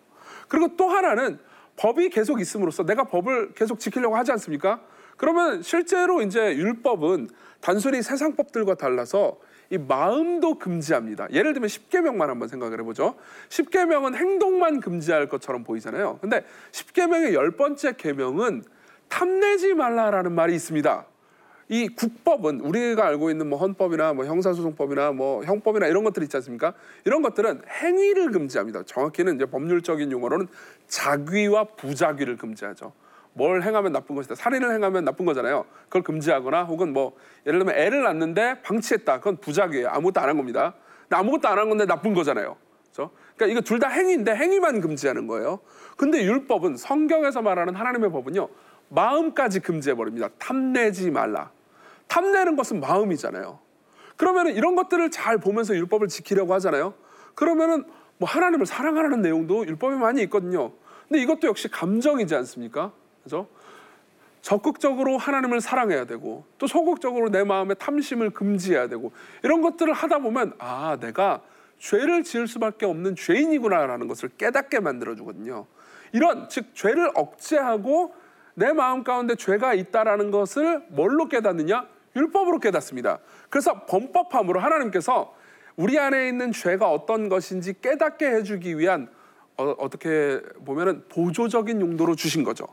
그리고 0.47 0.75
또 0.77 0.87
하나는 0.89 1.39
법이 1.77 2.09
계속 2.09 2.41
있음으로써 2.41 2.83
내가 2.83 3.05
법을 3.05 3.53
계속 3.53 3.79
지키려고 3.79 4.15
하지 4.15 4.31
않습니까? 4.33 4.81
그러면 5.19 5.61
실제로 5.61 6.21
이제 6.21 6.55
율법은 6.55 7.29
단순히 7.59 8.01
세상 8.01 8.37
법들과 8.37 8.75
달라서 8.75 9.37
이 9.69 9.77
마음도 9.77 10.57
금지합니다. 10.57 11.27
예를 11.31 11.51
들면 11.51 11.67
십계명만 11.67 12.29
한번 12.29 12.47
생각을 12.47 12.79
해보죠. 12.79 13.15
십계명은 13.49 14.15
행동만 14.15 14.79
금지할 14.79 15.27
것처럼 15.27 15.65
보이잖아요. 15.65 16.19
근데 16.21 16.45
십계명의 16.71 17.33
열 17.33 17.51
번째 17.51 17.97
계명은 17.97 18.63
탐내지 19.09 19.73
말라라는 19.73 20.31
말이 20.31 20.55
있습니다. 20.55 21.05
이 21.67 21.89
국법은 21.89 22.61
우리가 22.61 23.05
알고 23.05 23.29
있는 23.29 23.49
뭐 23.49 23.59
헌법이나 23.59 24.13
뭐 24.13 24.25
형사소송법이나 24.25 25.11
뭐 25.11 25.43
형법이나 25.43 25.87
이런 25.87 26.05
것들 26.05 26.23
있지 26.23 26.37
않습니까? 26.37 26.73
이런 27.03 27.21
것들은 27.21 27.61
행위를 27.67 28.31
금지합니다. 28.31 28.83
정확히는 28.83 29.35
이제 29.35 29.45
법률적인 29.45 30.13
용어로는 30.13 30.47
자귀와 30.87 31.65
부자귀를 31.75 32.37
금지하죠. 32.37 32.93
뭘 33.39 33.63
행하면 33.63 33.93
나쁜 33.93 34.15
것이다. 34.17 34.35
살인을 34.35 34.73
행하면 34.73 35.05
나쁜 35.05 35.25
거잖아요. 35.25 35.65
그걸 35.85 36.03
금지하거나 36.03 36.65
혹은 36.65 36.91
뭐 36.91 37.15
예를 37.47 37.59
들면 37.59 37.73
애를 37.75 38.03
낳는데 38.03 38.61
방치했다. 38.61 39.19
그건 39.19 39.37
부작위예요. 39.37 39.87
아무것도 39.87 40.19
안 40.19 40.27
한 40.29 40.35
겁니다. 40.37 40.75
아무것도 41.09 41.47
안 41.47 41.57
한 41.57 41.69
건데 41.69 41.85
나쁜 41.85 42.13
거잖아요. 42.13 42.57
그렇죠? 42.91 43.11
그러니까 43.37 43.53
이거 43.53 43.61
둘 43.61 43.79
다 43.79 43.87
행위인데 43.87 44.35
행위만 44.35 44.81
금지하는 44.81 45.25
거예요. 45.27 45.59
근데 45.95 46.21
율법은 46.23 46.75
성경에서 46.75 47.41
말하는 47.41 47.75
하나님의 47.75 48.11
법은요. 48.11 48.49
마음까지 48.89 49.61
금지해 49.61 49.95
버립니다. 49.95 50.27
탐내지 50.37 51.09
말라. 51.09 51.51
탐내는 52.07 52.57
것은 52.57 52.81
마음이잖아요. 52.81 53.59
그러면 54.17 54.47
이런 54.47 54.75
것들을 54.75 55.11
잘 55.11 55.37
보면서 55.37 55.73
율법을 55.75 56.09
지키려고 56.09 56.53
하잖아요. 56.55 56.93
그러면은 57.35 57.85
뭐 58.17 58.27
하나님을 58.27 58.65
사랑하라는 58.65 59.21
내용도 59.21 59.65
율법에 59.65 59.95
많이 59.95 60.21
있거든요. 60.23 60.73
근데 61.07 61.21
이것도 61.21 61.47
역시 61.47 61.69
감정이지 61.69 62.35
않습니까? 62.35 62.91
그죠? 63.23 63.47
적극적으로 64.41 65.17
하나님을 65.17 65.61
사랑해야 65.61 66.05
되고 66.05 66.45
또 66.57 66.67
소극적으로 66.67 67.29
내 67.29 67.43
마음의 67.43 67.75
탐심을 67.77 68.29
금지해야 68.31 68.87
되고 68.87 69.11
이런 69.43 69.61
것들을 69.61 69.91
하다 69.91 70.19
보면 70.19 70.53
아 70.59 70.97
내가 70.99 71.41
죄를 71.77 72.23
지을 72.23 72.47
수밖에 72.47 72.85
없는 72.85 73.15
죄인이구나라는 73.15 74.07
것을 74.07 74.29
깨닫게 74.37 74.79
만들어 74.79 75.15
주거든요. 75.15 75.65
이런 76.11 76.49
즉 76.49 76.73
죄를 76.73 77.11
억제하고 77.15 78.13
내 78.55 78.73
마음 78.73 79.03
가운데 79.03 79.35
죄가 79.35 79.73
있다라는 79.73 80.31
것을 80.31 80.83
뭘로 80.89 81.29
깨닫느냐? 81.29 81.87
율법으로 82.15 82.59
깨닫습니다. 82.59 83.19
그래서 83.49 83.85
범법함으로 83.85 84.59
하나님께서 84.59 85.33
우리 85.75 85.97
안에 85.97 86.27
있는 86.27 86.51
죄가 86.51 86.91
어떤 86.91 87.29
것인지 87.29 87.79
깨닫게 87.79 88.27
해주기 88.27 88.77
위한 88.77 89.07
어, 89.55 89.89
떻게 89.89 90.41
보면은 90.65 91.03
보조적인 91.09 91.79
용도로 91.79 92.15
주신 92.15 92.43
거죠. 92.43 92.67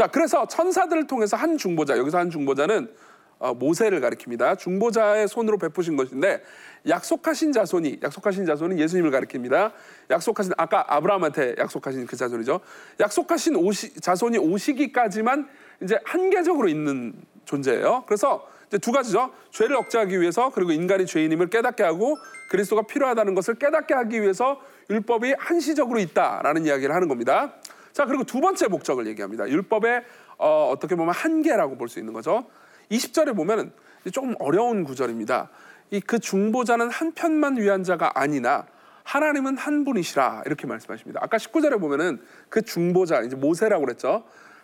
자, 0.00 0.06
그래서 0.06 0.46
천사들을 0.46 1.06
통해서 1.08 1.36
한 1.36 1.58
중보자, 1.58 1.98
여기서 1.98 2.16
한 2.16 2.30
중보자는 2.30 2.90
어, 3.38 3.52
모세를 3.52 4.00
가리킵니다. 4.00 4.58
중보자의 4.58 5.28
손으로 5.28 5.58
베푸신 5.58 5.94
것인데 5.98 6.42
약속하신 6.88 7.52
자손이 7.52 8.00
약속하신 8.02 8.46
자손은 8.46 8.78
예수님을 8.78 9.10
가리킵니다. 9.10 9.72
약속하신 10.08 10.54
아까 10.56 10.86
아브라함한테 10.88 11.56
약속하신 11.58 12.06
그 12.06 12.16
자손이죠. 12.16 12.60
약속하신 12.98 13.56
오시, 13.56 14.00
자손이 14.00 14.38
오시기까지만 14.38 15.46
이제 15.82 15.98
한계적으로 16.04 16.68
있는 16.68 17.12
존재예요. 17.44 18.04
그래서 18.06 18.48
이제 18.68 18.78
두 18.78 18.92
가지죠. 18.92 19.34
죄를 19.50 19.76
억제하기 19.76 20.18
위해서 20.18 20.50
그리고 20.54 20.72
인간이 20.72 21.04
죄인임을 21.04 21.50
깨닫게 21.50 21.82
하고 21.82 22.16
그리스도가 22.48 22.86
필요하다는 22.86 23.34
것을 23.34 23.56
깨닫게 23.56 23.92
하기 23.92 24.22
위해서 24.22 24.62
율법이 24.88 25.34
한시적으로 25.38 25.98
있다라는 26.00 26.64
이야기를 26.64 26.94
하는 26.94 27.06
겁니다. 27.06 27.52
자, 27.92 28.06
그리고 28.06 28.24
두 28.24 28.40
번째 28.40 28.68
목적을 28.68 29.06
얘기합니다. 29.08 29.48
율법의 29.48 30.04
어, 30.38 30.70
어떻게 30.72 30.94
보면 30.94 31.14
한계라고 31.14 31.76
볼 31.76 31.88
수 31.88 31.98
있는 31.98 32.12
거죠. 32.12 32.46
20절에 32.90 33.34
보면은 33.36 33.72
조금 34.12 34.34
어려운 34.38 34.84
구절입니다. 34.84 35.50
이 35.92 36.00
그 36.00 36.18
중보자는 36.20 36.88
한 36.88 37.12
편만 37.12 37.56
위한 37.56 37.82
자가 37.82 38.12
아니나 38.14 38.66
하나님은 39.02 39.56
한 39.58 39.84
분이시라 39.84 40.44
이렇게 40.46 40.66
말씀하십니다. 40.68 41.20
아까 41.22 41.36
19절에 41.36 41.80
보면은 41.80 42.20
그 42.48 42.62
중보자 42.62 43.22
이제 43.22 43.34
모세라고 43.34 43.84
그랬죠. 43.84 44.22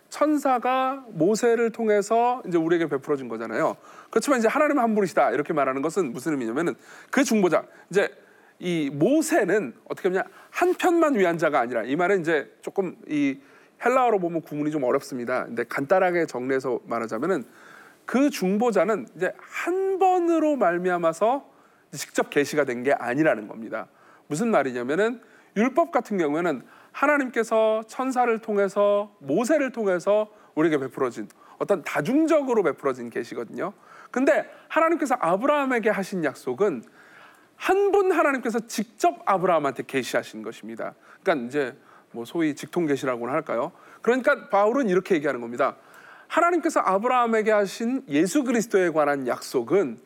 천사가 0.09 1.05
모세를 1.09 1.71
통해서 1.73 2.43
이제 2.47 2.57
우리에게 2.57 2.87
베풀어진 2.87 3.27
거잖아요. 3.29 3.77
그렇지만 4.11 4.39
이제 4.39 4.47
하나님은 4.47 4.81
한 4.81 4.95
분이시다 4.95 5.33
이렇게 5.33 5.53
말하는 5.53 5.83
것은 5.83 6.13
무슨 6.13 6.33
의미냐면은 6.33 6.77
그 7.11 7.25
중보자 7.25 7.65
이제 7.91 8.09
이 8.59 8.91
모세는 8.93 9.75
어떻게 9.89 10.09
보면 10.09 10.25
한 10.51 10.75
편만 10.75 11.15
위한 11.15 11.39
자가 11.39 11.61
아니라 11.61 11.83
이 11.83 11.97
말은 11.97 12.21
이제 12.21 12.51
조금 12.63 12.97
이 13.09 13.39
헬라어로 13.85 14.19
보면 14.19 14.43
구문이 14.43 14.71
좀 14.71 14.85
어렵습니다. 14.85 15.45
근데 15.45 15.65
간단하게 15.65 16.27
정리해서 16.27 16.81
말하자면은 16.87 17.45
그 18.07 18.31
중보자는 18.31 19.07
이제 19.17 19.33
한 19.39 19.99
번으로 19.99 20.57
말미암아서 20.57 21.51
직접 21.93 22.31
계시가 22.31 22.65
된 22.65 22.83
게 22.83 22.93
아니라는 22.93 23.49
겁니다. 23.49 23.89
무슨 24.29 24.51
말이냐면은 24.51 25.21
율법 25.57 25.93
같은 25.93 26.19
경우에는 26.19 26.63
하나님께서 26.93 27.83
천사를 27.87 28.39
통해서 28.39 29.15
모세를 29.19 29.73
통해서 29.73 30.29
우리에게 30.55 30.79
베풀어진 30.79 31.29
어떤 31.59 31.83
다중적으로 31.83 32.63
베풀어진 32.63 33.11
계시거든요. 33.11 33.73
근데 34.11 34.49
하나님께서 34.69 35.17
아브라함에게 35.19 35.91
하신 35.91 36.25
약속은 36.25 36.85
한 37.57 37.91
분 37.91 38.13
하나님께서 38.13 38.61
직접 38.67 39.23
아브라함한테 39.25 39.85
계시하신 39.87 40.43
것입니다. 40.43 40.95
그러니까 41.23 41.47
이제 41.47 41.77
뭐 42.13 42.25
소위 42.25 42.55
직통 42.55 42.87
계시라고 42.87 43.29
할까요? 43.29 43.73
그러니까 44.03 44.49
바울은 44.49 44.89
이렇게 44.89 45.15
얘기하는 45.15 45.41
겁니다. 45.41 45.77
하나님께서 46.29 46.81
아브라함에게 46.81 47.51
하신 47.51 48.05
예수 48.09 48.45
그리스도에 48.45 48.91
관한 48.91 49.27
약속은 49.27 49.99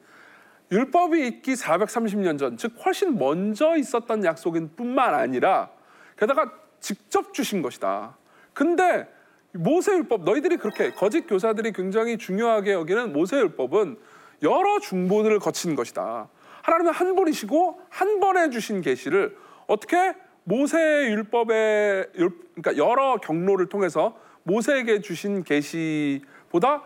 율법이 0.71 1.27
있기 1.27 1.55
430년 1.55 2.39
전, 2.39 2.57
즉 2.57 2.75
훨씬 2.85 3.19
먼저 3.19 3.77
있었던 3.77 4.25
약속인 4.25 4.77
뿐만 4.77 5.15
아니라 5.15 5.71
게다가 6.17 6.53
직접 6.79 7.35
주신 7.35 7.61
것이다. 7.63 8.17
근데 8.53 9.09
모세 9.53 9.93
율법 9.93 10.25
너희들이 10.25 10.59
그렇게 10.59 10.93
거짓 10.93 11.27
교사들이 11.27 11.73
굉장히 11.73 12.19
중요하게 12.19 12.73
여기는 12.73 13.13
모세 13.13 13.39
율법은 13.39 13.99
여러 14.43 14.79
중보들을 14.79 15.39
거친 15.41 15.75
것이다. 15.75 16.29
하나님은 16.63 16.93
한 16.93 17.15
분이시고 17.15 17.81
한 17.89 18.21
번에 18.21 18.51
주신 18.51 18.81
계시를 18.81 19.37
어떻게 19.67 20.15
모세 20.45 20.79
율법의 21.11 22.09
그러니까 22.13 22.77
여러 22.77 23.17
경로를 23.19 23.69
통해서 23.69 24.17
모세에게 24.43 25.01
주신 25.01 25.45
계시보다 25.45 26.83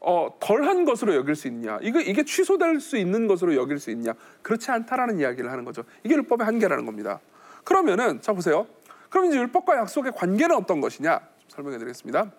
어, 0.00 0.36
덜한 0.38 0.84
것으로 0.84 1.14
여길 1.16 1.34
수 1.34 1.48
있냐? 1.48 1.78
이게 1.82 2.00
이게 2.02 2.24
취소될 2.24 2.80
수 2.80 2.96
있는 2.96 3.26
것으로 3.26 3.56
여길 3.56 3.78
수 3.80 3.90
있냐? 3.90 4.14
그렇지 4.42 4.70
않다라는 4.70 5.18
이야기를 5.18 5.50
하는 5.50 5.64
거죠. 5.64 5.82
이게 6.04 6.14
율법의 6.14 6.44
한계라는 6.44 6.86
겁니다. 6.86 7.20
그러면은 7.64 8.20
자 8.20 8.32
보세요. 8.32 8.66
그럼 9.10 9.26
이제 9.26 9.36
율법과 9.38 9.76
약속의 9.78 10.12
관계는 10.14 10.54
어떤 10.54 10.80
것이냐? 10.80 11.20
설명해 11.48 11.78
드리겠습니다. 11.78 12.30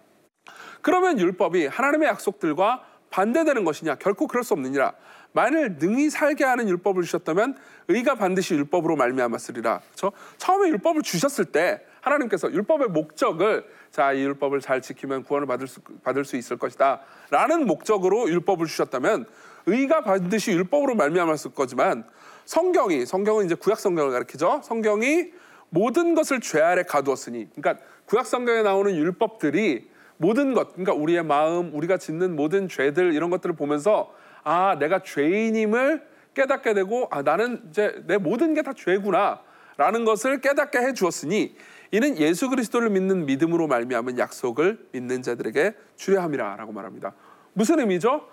그러면 0.81 1.19
율법이 1.19 1.67
하나님의 1.67 2.07
약속들과 2.07 2.85
반대되는 3.09 3.63
것이냐? 3.63 3.95
결코 3.95 4.27
그럴 4.27 4.43
수 4.43 4.53
없느니라. 4.53 4.93
만일 5.31 5.75
능히 5.79 6.09
살게 6.09 6.43
하는 6.43 6.67
율법을 6.69 7.03
주셨다면 7.03 7.57
의가 7.87 8.15
반드시 8.15 8.55
율법으로 8.55 8.95
말미암았으리라. 8.95 9.79
그렇죠? 9.79 10.11
처음에 10.37 10.69
율법을 10.69 11.01
주셨을 11.01 11.45
때 11.45 11.81
하나님께서 12.01 12.51
율법의 12.51 12.89
목적을 12.89 13.65
자, 13.91 14.13
이 14.13 14.21
율법을 14.21 14.61
잘 14.61 14.81
지키면 14.81 15.23
구원을 15.23 15.47
받을 15.47 15.67
수, 15.67 15.81
받을 16.03 16.23
수 16.25 16.35
있을 16.35 16.57
것이다. 16.57 17.01
라는 17.31 17.65
목적으로 17.65 18.29
율법을 18.29 18.65
주셨다면 18.67 19.25
의가 19.65 20.01
반드시 20.01 20.51
율법으로 20.51 20.95
말미암았을 20.95 21.51
거지만 21.51 22.05
성경이 22.45 23.05
성경은 23.05 23.45
이제 23.45 23.55
구약 23.55 23.79
성경을 23.79 24.11
가리키죠. 24.11 24.61
성경이 24.63 25.31
모든 25.69 26.15
것을 26.15 26.39
죄 26.39 26.61
아래 26.61 26.83
가두었으니 26.83 27.49
그러니까 27.55 27.83
구약 28.05 28.25
성경에 28.25 28.63
나오는 28.63 28.95
율법들이 28.95 29.87
모든 30.17 30.53
것 30.53 30.73
그러니까 30.73 30.93
우리의 30.93 31.23
마음, 31.23 31.73
우리가 31.73 31.97
짓는 31.97 32.35
모든 32.35 32.67
죄들 32.67 33.13
이런 33.13 33.29
것들을 33.29 33.55
보면서 33.55 34.13
아, 34.49 34.75
내가 34.79 35.03
죄인임을 35.03 36.01
깨닫게 36.33 36.73
되고 36.73 37.07
아, 37.11 37.21
나는 37.21 37.61
이제 37.69 38.01
내 38.07 38.17
모든 38.17 38.55
게 38.55 38.63
다 38.63 38.73
죄구나. 38.73 39.41
라는 39.77 40.05
것을 40.05 40.41
깨닫게 40.41 40.79
해 40.79 40.93
주었으니 40.93 41.55
이는 41.91 42.17
예수 42.17 42.49
그리스도를 42.49 42.89
믿는 42.89 43.27
믿음으로 43.27 43.67
말미암은 43.67 44.17
약속을 44.17 44.87
믿는 44.91 45.21
자들에게 45.21 45.75
주려 45.95 46.21
함이라라고 46.21 46.71
말합니다. 46.71 47.13
무슨 47.53 47.79
의미죠? 47.79 48.27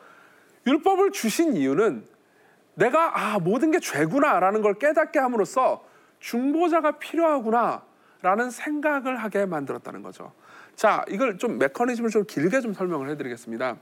율법을 0.67 1.13
주신 1.13 1.55
이유는 1.55 2.07
내가 2.75 3.13
아 3.35 3.39
모든 3.39 3.71
게 3.71 3.79
죄구나라는 3.79 4.63
걸 4.63 4.75
깨닫게 4.79 5.19
함으로써 5.19 5.85
중보자가 6.21 6.99
필요하구나라는 6.99 8.51
생각을 8.51 9.17
하게 9.19 9.45
만들었다는 9.45 10.03
거죠. 10.03 10.33
자, 10.75 11.05
이걸 11.11 11.37
좀 11.37 11.59
메커니즘을 11.59 12.09
좀 12.11 12.25
길게 12.27 12.61
좀 12.63 12.73
설명을 12.73 13.11
해드리겠습니다. 13.11 13.77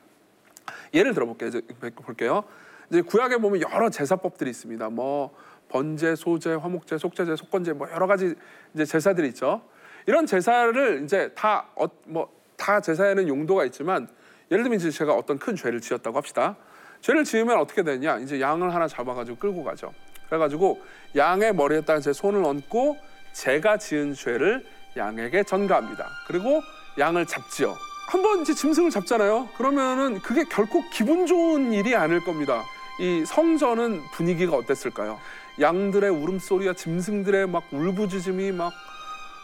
예를 0.93 1.15
들어볼게요. 1.15 1.49
이제 1.49 1.63
볼게요. 1.97 2.45
이제 2.91 3.03
구약에 3.03 3.39
보면 3.39 3.63
여러 3.63 3.91
제사법들이 3.91 4.51
있습니다. 4.51 4.91
뭐 4.91 5.35
번제, 5.69 6.17
소제, 6.17 6.55
화목제, 6.55 6.99
속제제, 6.99 7.37
속건제 7.37 7.73
뭐 7.73 7.89
여러 7.91 8.07
가지 8.07 8.35
이제 8.75 8.85
제사들이 8.85 9.29
있죠. 9.29 9.63
이런 10.07 10.27
제사를 10.27 11.03
이제 11.03 11.33
다뭐다 11.35 12.81
제사에는 12.81 13.27
용도가 13.29 13.65
있지만 13.67 14.09
예를 14.51 14.63
들면 14.65 14.79
이제 14.79 14.91
제가 14.91 15.15
어떤 15.15 15.39
큰 15.39 15.57
죄를 15.57 15.81
지었다고 15.81 16.17
합시다. 16.17 16.57
죄를 17.01 17.25
지으면 17.25 17.59
어떻게 17.59 17.83
되냐? 17.83 18.19
이제 18.19 18.41
양을 18.41 18.75
하나 18.75 18.87
잡아가지고 18.87 19.39
끌고 19.39 19.65
가죠. 19.65 19.93
그래가지고 20.29 20.81
양의 21.17 21.55
머리에다 21.55 22.01
제 22.01 22.13
손을 22.13 22.45
얹고 22.45 22.99
제가 23.33 23.79
지은 23.79 24.15
죄를 24.15 24.65
양에게 24.97 25.43
전가합니다. 25.43 26.09
그리고 26.27 26.63
양을 26.99 27.27
잡지요. 27.27 27.75
한번 28.07 28.43
이제 28.43 28.55
짐승을 28.55 28.91
잡잖아요. 28.91 29.49
그러면은 29.57 30.21
그게 30.21 30.45
결코 30.45 30.85
기분 30.91 31.27
좋은 31.27 31.73
일이 31.73 31.95
아닐 31.97 32.23
겁니다. 32.23 32.65
이 33.01 33.25
성전은 33.27 34.03
분위기가 34.13 34.57
어땠을까요? 34.57 35.19
양들의 35.61 36.11
울음소리와 36.11 36.75
짐승들의 36.75 37.49
막 37.49 37.65
울부짖음이 37.73 38.53
막 38.53 38.73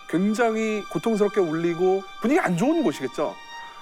굉장히 0.08 0.82
고통스럽게 0.92 1.40
울리고 1.40 2.02
분위기 2.20 2.40
안 2.40 2.56
좋은 2.56 2.82
곳이겠죠. 2.82 3.34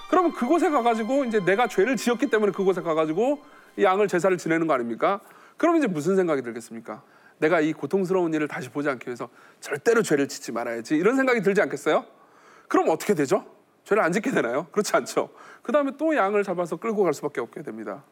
그러면 0.09 0.31
그곳에 0.31 0.69
가가지고 0.69 1.25
이제 1.25 1.39
내가 1.39 1.67
죄를 1.67 1.95
지었기 1.95 2.27
때문에 2.27 2.51
그곳에 2.51 2.81
가가지고 2.81 3.43
이 3.77 3.83
양을 3.83 4.07
제사를 4.07 4.35
지내는 4.37 4.65
거 4.65 4.73
아닙니까? 4.73 5.19
그러면 5.57 5.79
이제 5.79 5.87
무슨 5.87 6.15
생각이 6.15 6.41
들겠습니까? 6.41 7.03
내가 7.37 7.61
이 7.61 7.73
고통스러운 7.73 8.33
일을 8.33 8.47
다시 8.47 8.69
보지 8.69 8.89
않기 8.89 9.07
위해서 9.07 9.29
절대로 9.59 10.01
죄를 10.01 10.27
짓지 10.27 10.51
말아야지 10.51 10.95
이런 10.95 11.15
생각이 11.15 11.41
들지 11.41 11.61
않겠어요? 11.61 12.05
그럼 12.67 12.89
어떻게 12.89 13.13
되죠? 13.13 13.45
죄를 13.83 14.03
안 14.03 14.11
짓게 14.11 14.31
되나요? 14.31 14.67
그렇지 14.71 14.95
않죠. 14.95 15.29
그 15.63 15.71
다음에 15.71 15.91
또 15.97 16.15
양을 16.15 16.43
잡아서 16.43 16.75
끌고 16.75 17.03
갈 17.03 17.13
수밖에 17.13 17.41
없게 17.41 17.63
됩니다. 17.63 18.03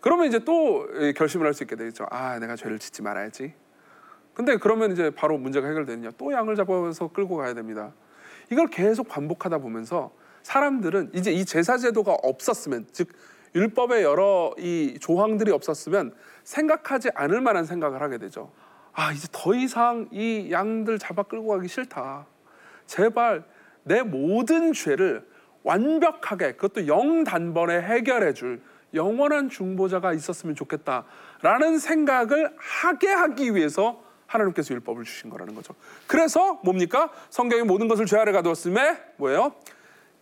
그러면 0.00 0.26
이제 0.26 0.38
또 0.40 0.86
결심을 1.16 1.46
할 1.46 1.54
수 1.54 1.64
있게 1.64 1.76
되겠죠. 1.76 2.06
아, 2.10 2.38
내가 2.38 2.54
죄를 2.56 2.78
짓지 2.78 3.02
말아야지. 3.02 3.52
근데 4.34 4.56
그러면 4.56 4.92
이제 4.92 5.10
바로 5.10 5.36
문제가 5.36 5.66
해결되느냐? 5.66 6.12
또 6.16 6.32
양을 6.32 6.54
잡아서 6.54 7.08
끌고 7.08 7.36
가야 7.36 7.54
됩니다. 7.54 7.92
이걸 8.52 8.68
계속 8.68 9.08
반복하다 9.08 9.58
보면서 9.58 10.12
사람들은 10.44 11.10
이제 11.14 11.32
이 11.32 11.44
제사 11.44 11.76
제도가 11.76 12.16
없었으면 12.22 12.86
즉 12.92 13.08
율법의 13.54 14.04
여러 14.04 14.54
이 14.56 14.98
조항들이 15.00 15.50
없었으면 15.50 16.14
생각하지 16.44 17.10
않을 17.14 17.40
만한 17.40 17.64
생각을 17.64 18.00
하게 18.00 18.18
되죠. 18.18 18.52
아, 18.92 19.12
이제 19.12 19.26
더 19.32 19.54
이상 19.54 20.08
이 20.12 20.48
양들 20.52 20.98
잡아 20.98 21.24
끌고 21.24 21.48
가기 21.48 21.66
싫다. 21.66 22.26
제발 22.86 23.44
내 23.88 24.02
모든 24.02 24.72
죄를 24.72 25.26
완벽하게 25.64 26.52
그것도 26.52 26.86
영 26.86 27.24
단번에 27.24 27.80
해결해 27.80 28.32
줄 28.34 28.60
영원한 28.94 29.48
중보자가 29.48 30.12
있었으면 30.12 30.54
좋겠다라는 30.54 31.78
생각을 31.78 32.54
하게 32.56 33.08
하기 33.08 33.54
위해서 33.54 34.02
하나님께서 34.26 34.74
율법을 34.74 35.04
주신 35.04 35.30
거라는 35.30 35.54
거죠. 35.54 35.74
그래서 36.06 36.60
뭡니까? 36.62 37.10
성경의 37.30 37.64
모든 37.64 37.88
것을 37.88 38.06
죄 38.06 38.16
아래 38.18 38.32
가두었음에 38.32 38.98
뭐예요? 39.16 39.54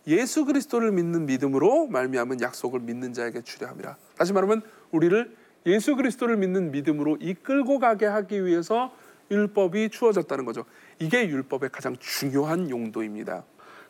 예수 0.07 0.45
그리스도를 0.45 0.91
믿는 0.91 1.25
믿음으로 1.25 1.87
말미암은 1.87 2.41
약속을 2.41 2.79
믿는 2.79 3.13
자에게 3.13 3.41
주려 3.41 3.67
함이라. 3.67 3.97
다시 4.17 4.31
말하면 4.31 4.61
우리를 4.91 5.35
예수 5.65 5.97
그리스도를 5.97 6.37
믿는 6.37 6.71
믿음으로 6.71 7.17
이끌고 7.19 7.79
가게 7.79 8.05
하기 8.05 8.45
위해서 8.45 8.93
율법이 9.29 9.89
주어졌다는 9.89 10.45
거죠. 10.45 10.63
이게 10.99 11.27
율법의 11.27 11.69
가장 11.71 11.97
중요한 11.99 12.69
용도입니다. 12.69 13.43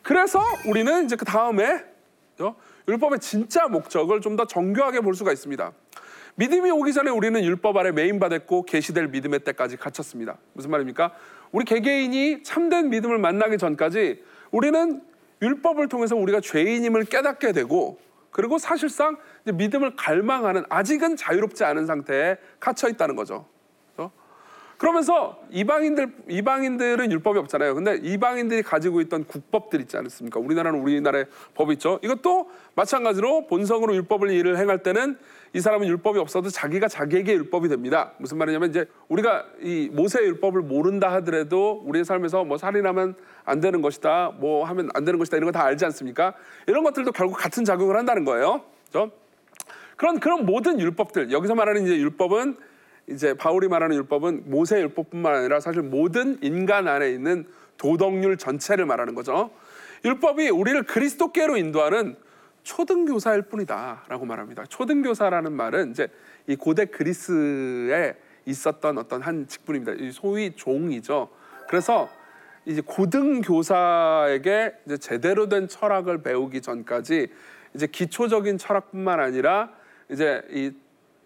그래서 0.08 0.40
우리는 0.66 1.04
이제 1.04 1.16
그 1.16 1.26
다음에 1.26 1.84
율법의 2.88 3.18
진짜 3.18 3.68
목적을 3.68 4.22
좀 4.22 4.36
더 4.36 4.46
정교하게 4.46 5.00
볼 5.00 5.14
수가 5.14 5.32
있습니다. 5.32 5.70
믿음이 6.36 6.70
오기 6.70 6.94
전에 6.94 7.10
우리는 7.10 7.44
율법 7.44 7.76
아래 7.76 7.92
메인받았고 7.92 8.62
계시될 8.62 9.08
믿음의 9.08 9.40
때까지 9.40 9.76
갇혔습니다. 9.76 10.38
무슨 10.54 10.70
말입니까? 10.70 11.12
우리 11.52 11.66
개개인이 11.66 12.42
참된 12.42 12.88
믿음을 12.88 13.18
만나기 13.18 13.58
전까지 13.58 14.24
우리는 14.50 15.02
율법을 15.42 15.88
통해서 15.88 16.16
우리가 16.16 16.40
죄인임을 16.40 17.04
깨닫게 17.04 17.52
되고 17.52 17.98
그리고 18.30 18.56
사실상 18.56 19.18
믿음을 19.44 19.94
갈망하는 19.94 20.64
아직은 20.70 21.16
자유롭지 21.16 21.64
않은 21.64 21.84
상태에 21.84 22.38
갇혀 22.58 22.88
있다는 22.88 23.14
거죠. 23.14 23.44
그러면서 24.78 25.40
이방인들 25.50 26.12
이방인들은 26.28 27.10
율법이 27.10 27.36
없잖아요. 27.40 27.74
근데 27.74 27.96
이방인들이 28.00 28.62
가지고 28.62 29.00
있던 29.00 29.24
국법들 29.24 29.80
있지 29.80 29.96
않습니까? 29.96 30.38
우리나라는 30.38 30.80
우리나라의 30.80 31.26
법이 31.56 31.74
있죠. 31.74 31.98
이것도 32.02 32.48
마찬가지로 32.76 33.48
본성으로 33.48 33.96
율법을 33.96 34.30
일을 34.30 34.56
행할 34.56 34.84
때는 34.84 35.18
이 35.52 35.60
사람은 35.60 35.88
율법이 35.88 36.20
없어도 36.20 36.48
자기가 36.48 36.86
자기에게 36.86 37.32
율법이 37.32 37.68
됩니다. 37.68 38.12
무슨 38.18 38.38
말이냐면 38.38 38.70
이제 38.70 38.86
우리가 39.08 39.46
이 39.60 39.90
모세 39.92 40.20
율법을 40.20 40.62
모른다 40.62 41.12
하더라도 41.14 41.82
우리의 41.84 42.04
삶에서 42.04 42.44
뭐 42.44 42.56
살인하면 42.56 43.16
안 43.44 43.60
되는 43.60 43.82
것이다, 43.82 44.34
뭐 44.38 44.64
하면 44.64 44.90
안 44.94 45.04
되는 45.04 45.18
것이다 45.18 45.38
이런 45.38 45.50
거 45.50 45.58
다 45.58 45.64
알지 45.64 45.84
않습니까? 45.86 46.34
이런 46.68 46.84
것들도 46.84 47.10
결국 47.12 47.34
같은 47.34 47.64
작용을 47.64 47.96
한다는 47.96 48.24
거예요. 48.24 48.62
그렇죠? 48.90 49.10
그런 49.96 50.20
그런 50.20 50.46
모든 50.46 50.78
율법들 50.78 51.32
여기서 51.32 51.56
말하는 51.56 51.82
이제 51.82 51.96
율법은 51.96 52.56
이제 53.08 53.34
바울이 53.34 53.68
말하는 53.68 53.96
율법은 53.96 54.44
모세 54.46 54.80
율법뿐만 54.80 55.34
아니라 55.34 55.60
사실 55.60 55.82
모든 55.82 56.38
인간 56.42 56.88
안에 56.88 57.10
있는 57.10 57.46
도덕률 57.78 58.36
전체를 58.36 58.86
말하는 58.86 59.14
거죠. 59.14 59.50
율법이 60.04 60.50
우리를 60.50 60.82
그리스도께로 60.84 61.56
인도하는 61.56 62.16
초등교사일 62.62 63.42
뿐이다라고 63.42 64.26
말합니다. 64.26 64.64
초등교사라는 64.66 65.52
말은 65.52 65.92
이제 65.92 66.08
이 66.46 66.56
고대 66.56 66.84
그리스에 66.84 68.14
있었던 68.44 68.98
어떤 68.98 69.22
한 69.22 69.46
직분입니다. 69.46 70.12
소위 70.12 70.52
종이죠. 70.54 71.28
그래서 71.68 72.08
이제 72.66 72.82
고등교사에게 72.84 74.74
이제 74.86 74.96
제대로 74.98 75.48
된 75.48 75.68
철학을 75.68 76.22
배우기 76.22 76.60
전까지 76.60 77.28
이제 77.74 77.86
기초적인 77.86 78.58
철학뿐만 78.58 79.20
아니라 79.20 79.70
이제 80.10 80.42
이 80.50 80.72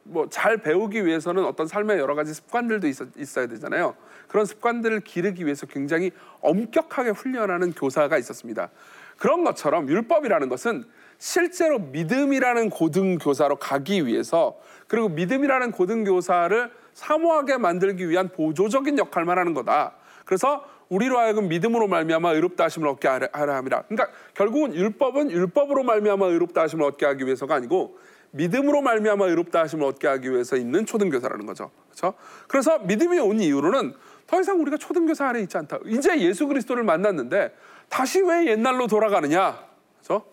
뭐 0.05 0.29
잘 0.29 0.59
배우기 0.59 1.05
위해서는 1.05 1.45
어떤 1.45 1.67
삶의 1.67 1.99
여러 1.99 2.15
가지 2.15 2.35
습관들도 2.35 2.87
있어, 2.89 3.07
있어야 3.17 3.47
되잖아요. 3.47 3.95
그런 4.29 4.47
습관들을 4.47 5.01
기르기 5.01 5.45
위해서 5.45 5.67
굉장히 5.67 6.11
엄격하게 6.41 7.11
훈련하는 7.11 7.73
교사가 7.73 8.19
있었습니다. 8.19 8.71
그런 9.19 9.45
것처럼 9.45 9.89
율법이라는 9.89 10.49
것은 10.49 10.85
실제로 11.19 11.79
믿음이라는 11.79 12.71
고등교사로 12.71 13.57
가기 13.57 14.07
위해서 14.07 14.59
그리고 14.89 15.09
믿음이라는 15.09 15.71
고등교사를 15.71 16.71
사모하게 16.95 17.59
만들기 17.59 18.09
위한 18.09 18.29
보조적인 18.31 18.99
역할만 18.99 19.39
하는 19.39 19.55
거다. 19.55 19.93
그래서 20.25 20.65
우리로 20.89 21.19
하여금 21.19 21.49
믿음으로 21.49 21.87
말미암아 21.89 22.33
의롭다 22.33 22.65
하심을 22.65 22.89
얻게 22.89 23.09
하라 23.09 23.57
함이라. 23.57 23.83
그러니까 23.83 24.11
결국은 24.35 24.75
율법은 24.75 25.31
율법으로 25.31 25.85
말미암아 25.85 26.27
의롭다 26.27 26.63
하심을 26.63 26.85
얻게 26.85 27.07
하기 27.07 27.25
위해서가 27.25 27.55
아니고 27.55 27.97
믿음으로 28.33 28.83
말미암아 28.83 29.27
의롭다 29.27 29.61
하심을 29.61 29.87
얻게 29.87 30.09
하기 30.09 30.31
위해서 30.31 30.57
있는 30.57 30.85
초등교사라는 30.87 31.47
거죠. 31.47 31.71
그렇죠? 31.91 32.15
그래서 32.49 32.79
믿음이 32.81 33.19
온 33.21 33.41
이후로는 33.41 33.95
더 34.27 34.41
이상 34.41 34.61
우리가 34.61 34.79
초등교사 34.79 35.29
안에 35.29 35.41
있지 35.41 35.57
않다. 35.59 35.79
이제 35.87 36.19
예수 36.21 36.47
그리스도를 36.47 36.83
만났는데 36.83 37.55
다시 37.89 38.23
왜 38.23 38.47
옛날로 38.47 38.87
돌아가느냐? 38.87 39.59
그렇죠? 40.03 40.25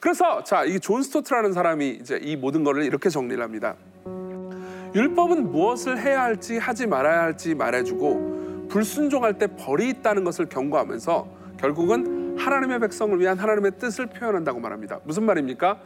그래서 0.00 0.44
자, 0.44 0.64
이 0.64 0.78
존 0.78 1.02
스토트라는 1.02 1.52
사람이 1.52 1.88
이제 2.00 2.18
이 2.22 2.36
모든 2.36 2.62
것을 2.62 2.84
이렇게 2.84 3.08
정리를 3.08 3.42
합니다. 3.42 3.74
율법은 4.94 5.50
무엇을 5.50 5.98
해야 6.00 6.22
할지 6.22 6.56
하지 6.56 6.86
말아야 6.86 7.22
할지 7.22 7.54
말해주고 7.54 8.68
불순종할 8.70 9.38
때 9.38 9.48
벌이 9.48 9.88
있다는 9.90 10.24
것을 10.24 10.48
경고하면서 10.48 11.28
결국은 11.58 12.36
하나님의 12.38 12.78
백성을 12.80 13.18
위한 13.18 13.38
하나님의 13.38 13.72
뜻을 13.78 14.06
표현한다고 14.06 14.60
말합니다. 14.60 15.00
무슨 15.04 15.24
말입니까? 15.24 15.78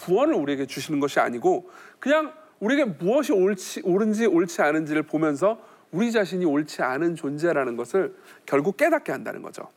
구원을 0.00 0.34
우리에게 0.34 0.66
주시는 0.66 1.00
것이 1.00 1.20
아니고 1.20 1.70
그냥 1.98 2.32
우리에게 2.60 2.84
무엇이 2.84 3.32
옳지, 3.32 3.82
옳은지 3.84 4.26
옳지 4.26 4.62
않은지를 4.62 5.04
보면서 5.04 5.60
우리 5.92 6.12
자신이 6.12 6.44
옳지 6.44 6.82
않은 6.82 7.16
존재라는 7.16 7.76
것을 7.76 8.14
결국 8.46 8.76
깨닫게 8.76 9.12
한다는 9.12 9.42
거죠. 9.42 9.68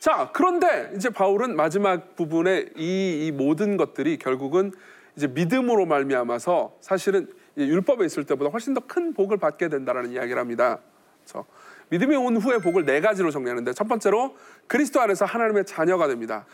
자, 0.00 0.30
그런데 0.32 0.92
이제 0.96 1.10
바울은 1.10 1.56
마지막 1.56 2.16
부분에 2.16 2.70
이, 2.76 3.26
이 3.26 3.32
모든 3.32 3.76
것들이 3.76 4.16
결국은 4.16 4.72
이제 5.14 5.26
믿음으로 5.26 5.84
말미암아서 5.86 6.78
사실은 6.80 7.28
율법에 7.56 8.06
있을 8.06 8.24
때보다 8.24 8.50
훨씬 8.50 8.72
더 8.74 8.80
큰 8.86 9.12
복을 9.12 9.36
받게 9.36 9.68
된다라는 9.68 10.12
이야기를 10.12 10.40
합니다. 10.40 10.78
그렇죠? 11.24 11.46
믿음이 11.90 12.16
온 12.16 12.36
후의 12.36 12.60
복을 12.60 12.86
네 12.86 13.00
가지로 13.00 13.30
정리하는데 13.30 13.72
첫 13.74 13.88
번째로 13.88 14.36
그리스도 14.66 15.00
안에서 15.00 15.24
하나님의 15.26 15.66
자녀가 15.66 16.08
됩니다. 16.08 16.46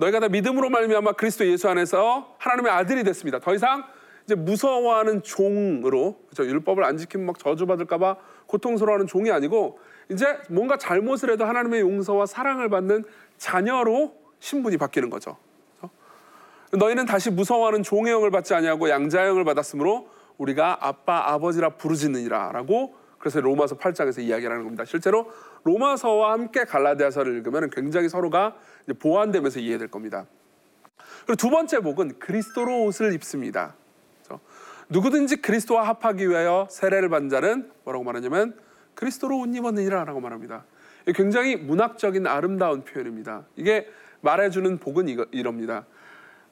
너희가 0.00 0.18
다 0.18 0.28
믿음으로 0.28 0.70
말미암아 0.70 1.12
그리스도 1.12 1.46
예수 1.46 1.68
안에서 1.68 2.34
하나님의 2.38 2.72
아들이 2.72 3.04
됐습니다. 3.04 3.38
더 3.38 3.54
이상 3.54 3.84
이제 4.24 4.34
무서워하는 4.34 5.22
종으로 5.22 6.16
그렇죠? 6.30 6.50
율법을 6.50 6.84
안 6.84 6.96
지키면 6.96 7.26
막 7.26 7.38
저주받을까봐 7.38 8.16
고통스러워하는 8.46 9.06
종이 9.06 9.30
아니고 9.30 9.78
이제 10.10 10.38
뭔가 10.48 10.78
잘못을 10.78 11.30
해도 11.30 11.44
하나님의 11.44 11.82
용서와 11.82 12.24
사랑을 12.26 12.70
받는 12.70 13.04
자녀로 13.36 14.14
신분이 14.38 14.78
바뀌는 14.78 15.10
거죠. 15.10 15.36
그렇죠? 15.78 15.94
너희는 16.72 17.04
다시 17.04 17.30
무서워하는 17.30 17.82
종의 17.82 18.10
영을 18.12 18.30
받지 18.30 18.54
아니하고 18.54 18.88
양자의 18.88 19.28
영을 19.28 19.44
받았으므로 19.44 20.08
우리가 20.38 20.78
아빠 20.80 21.30
아버지라 21.30 21.70
부르짖느니라라고 21.70 22.94
그래서 23.20 23.40
로마서 23.40 23.76
8장에서 23.76 24.22
이야기를 24.22 24.50
하는 24.50 24.64
겁니다. 24.64 24.84
실제로 24.86 25.30
로마서와 25.64 26.32
함께 26.32 26.64
갈라디아서를 26.64 27.36
읽으면 27.36 27.68
굉장히 27.70 28.08
서로가 28.08 28.56
보완되면서 28.98 29.60
이해될 29.60 29.88
겁니다. 29.88 30.26
그리고 31.26 31.36
두 31.36 31.50
번째 31.50 31.80
복은 31.80 32.18
그리스도로 32.18 32.84
옷을 32.84 33.12
입습니다. 33.12 33.74
그렇죠? 34.24 34.42
누구든지 34.88 35.36
그리스도와 35.36 35.86
합하기 35.86 36.28
위하여 36.30 36.66
세례를 36.70 37.10
받은 37.10 37.28
자는 37.28 37.70
뭐라고 37.84 38.04
말하냐면 38.04 38.58
그리스도로 38.94 39.38
옷 39.38 39.54
입었느니라라고 39.54 40.20
말합니다. 40.20 40.64
굉장히 41.14 41.56
문학적인 41.56 42.26
아름다운 42.26 42.84
표현입니다. 42.84 43.44
이게 43.54 43.86
말해주는 44.22 44.78
복은 44.78 45.08
이거, 45.08 45.26
이럽니다. 45.30 45.84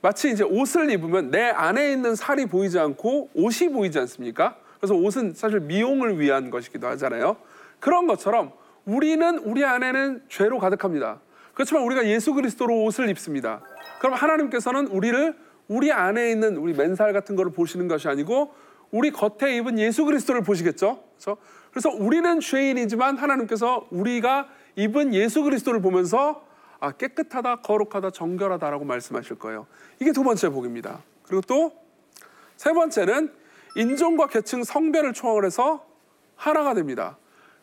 마치 0.03 0.31
이제 0.31 0.45
옷을 0.45 0.91
입으면 0.91 1.31
내 1.31 1.45
안에 1.49 1.93
있는 1.93 2.15
살이 2.15 2.45
보이지 2.45 2.79
않고 2.79 3.31
옷이 3.35 3.71
보이지 3.73 3.99
않습니까? 4.01 4.59
그래서 4.79 4.95
옷은 4.95 5.35
사실 5.35 5.61
미용을 5.61 6.19
위한 6.19 6.51
것이기도 6.51 6.87
하잖아요. 6.89 7.37
그런 7.81 8.07
것처럼 8.07 8.53
우리는 8.85 9.39
우리 9.39 9.65
안에는 9.65 10.23
죄로 10.29 10.59
가득합니다. 10.59 11.21
그렇지만 11.55 11.83
우리가 11.85 12.07
예수 12.07 12.35
그리스도로 12.35 12.85
옷을 12.85 13.09
입습니다. 13.09 13.61
그럼 14.01 14.15
하나님께서는 14.15 14.87
우리를 14.89 15.37
우리 15.67 15.93
안에 15.93 16.31
있는 16.31 16.57
우리 16.57 16.73
맨살 16.73 17.13
같은 17.13 17.37
거를 17.37 17.53
보시는 17.53 17.89
것이 17.89 18.09
아니고 18.09 18.55
우리 18.91 19.11
겉에 19.11 19.57
입은 19.57 19.79
예수 19.79 20.05
그리스도를 20.05 20.43
보시겠죠. 20.43 21.03
그래서 21.17 21.37
그래서 21.71 21.91
우리는 21.91 22.41
죄인이지만 22.41 23.19
하나님께서 23.19 23.87
우리가 23.91 24.49
입은 24.77 25.13
예수 25.15 25.43
그리스도를 25.43 25.83
보면서 25.83 26.47
아, 26.81 26.93
깨끗하다, 26.93 27.57
거룩하다, 27.57 28.11
정결하다라고 28.11 28.85
말씀하실 28.85 29.39
거예요. 29.39 29.67
이게 30.01 30.13
두 30.13 30.23
번째 30.23 30.49
복입니다. 30.49 31.03
그리고 31.25 31.43
또 31.43 31.89
세 32.59 32.73
번째는 32.73 33.33
인종과 33.79 34.27
계층, 34.27 34.65
성별을 34.65 35.13
초월해서 35.13 35.87
하나가 36.35 36.75
됩니다. 36.75 37.17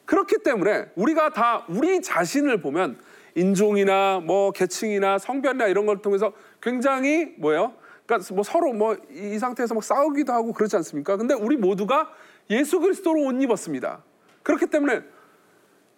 그렇기 0.06 0.38
때문에 0.44 0.92
우리가 0.96 1.34
다 1.34 1.66
우리 1.68 2.02
자신을 2.02 2.62
보면 2.62 2.98
인종이나 3.36 4.22
뭐 4.24 4.52
계층이나 4.52 5.18
성별이나 5.18 5.68
이런 5.68 5.86
걸 5.86 6.02
통해서 6.02 6.32
굉장히 6.62 7.34
뭐예요? 7.38 7.74
그러니까 8.06 8.34
뭐 8.34 8.44
서로 8.44 8.72
뭐 8.72 8.96
이 9.12 9.38
상태에서 9.38 9.74
막 9.74 9.84
싸우기도 9.84 10.32
하고 10.32 10.54
그렇지 10.54 10.78
않습니까? 10.78 11.18
근데 11.18 11.34
우리 11.34 11.58
모두가 11.58 12.10
예수 12.50 12.80
그리스도로 12.80 13.22
옷 13.26 13.42
입었습니다. 13.42 14.02
그렇기 14.44 14.68
때문에 14.68 15.02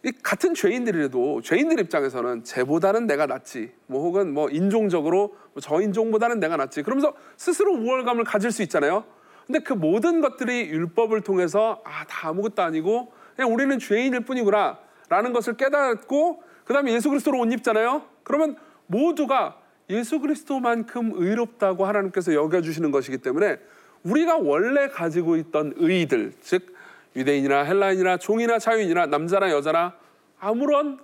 이 0.03 0.12
같은 0.23 0.56
죄인들이라도 0.56 1.41
죄인들 1.41 1.80
입장에서는 1.82 2.43
쟤보다는 2.43 3.06
내가 3.06 3.27
낫지 3.27 3.71
뭐 3.86 4.01
혹은 4.01 4.34
뭐 4.34 4.49
인종적으로 4.49 5.36
뭐저 5.53 5.82
인종보다는 5.82 6.39
내가 6.39 6.58
낫지 6.58 6.82
그러면서 6.82 7.13
스스로 7.36 7.73
우월감을 7.73 8.23
가질 8.23 8.51
수 8.51 8.63
있잖아요 8.63 9.03
근데 9.48 9.60
그 9.60 9.74
모든 9.74 10.22
것들이 10.22 10.68
율법을 10.70 11.22
통해서 11.22 11.82
아 11.86 12.06
다 12.06 12.30
아무것도 12.30 12.62
아니고 12.62 13.12
그냥 13.36 13.54
우리는 13.54 13.80
죄인일 13.80 14.22
뿐이구나 14.22 14.78
라는 15.10 15.34
것을 15.34 15.56
깨닫고 15.56 16.44
그 16.66 16.74
다음에 16.74 16.92
예수 16.94 17.10
그리스도로 17.10 17.40
옷 17.40 17.52
입잖아요. 17.52 18.04
그러면 18.24 18.58
모두가 18.88 19.58
예수 19.90 20.20
그리스도만큼 20.20 21.14
의롭다고 21.16 21.86
하나님께서 21.86 22.34
여겨주시는 22.34 22.92
것이기 22.92 23.20
때문에 23.20 23.58
우리가 24.04 24.38
원래 24.38 24.90
가지고 24.90 25.38
있던 25.38 25.74
의들 25.78 26.34
즉 26.42 26.76
유대인이나 27.16 27.64
헬라인이나 27.64 28.18
종이나 28.18 28.60
자유인이나 28.60 29.06
남자나 29.06 29.50
여자나 29.52 29.94
아무런 30.40 31.00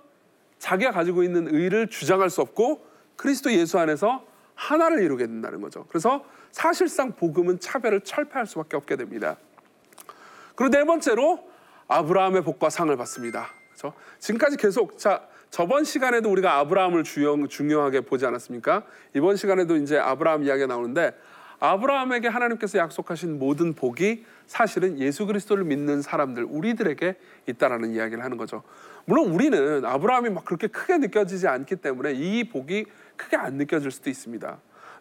자기가 0.58 0.90
가지고 0.92 1.22
있는 1.22 1.52
의를 1.52 1.88
주장할 1.88 2.30
수 2.30 2.40
없고 2.42 2.84
그리스도 3.16 3.52
예수 3.52 3.78
안에서 3.78 4.24
하나를 4.54 5.02
이루게 5.02 5.26
된다는 5.26 5.60
거죠. 5.60 5.86
그래서 5.88 6.24
사실상 6.52 7.12
복음은 7.12 7.60
차별을 7.60 8.02
철폐할 8.02 8.46
수밖에 8.46 8.76
없게 8.76 8.96
됩니다. 8.96 9.36
그리고 10.54 10.70
네 10.70 10.84
번째로 10.84 11.48
아브라함의 11.88 12.44
복과 12.44 12.70
상을 12.70 12.94
받습니다. 12.96 13.48
그렇죠? 13.68 13.92
지금까지 14.18 14.56
계속 14.56 14.98
자 14.98 15.26
저번 15.50 15.84
시간에도 15.84 16.30
우리가 16.30 16.58
아브라함을 16.58 17.04
주요, 17.04 17.46
중요하게 17.46 18.02
보지 18.02 18.26
않았습니까? 18.26 18.84
이번 19.14 19.36
시간에도 19.36 19.76
이제 19.76 19.98
아브라함 19.98 20.42
이야기가 20.44 20.66
나오는데 20.66 21.12
아브라함에게 21.60 22.28
하나님께서 22.28 22.78
약속하신 22.78 23.38
모든 23.38 23.74
복이 23.74 24.24
사실은 24.46 24.98
예수 24.98 25.26
그리스도를 25.26 25.64
믿는 25.64 26.02
사람들 26.02 26.44
우리들에게 26.44 27.16
있다라는 27.46 27.94
이야기를 27.94 28.22
하는 28.24 28.36
거죠. 28.36 28.62
물론 29.04 29.30
우리는 29.30 29.84
아브라함이 29.84 30.30
막 30.30 30.44
그렇게 30.44 30.66
크게 30.66 30.98
느껴지지 30.98 31.46
않기 31.46 31.76
때문에 31.76 32.12
이 32.12 32.44
복이 32.44 32.86
크게 33.16 33.36
안 33.36 33.54
느껴질 33.54 33.90
수도 33.90 34.10
있습니다. 34.10 34.58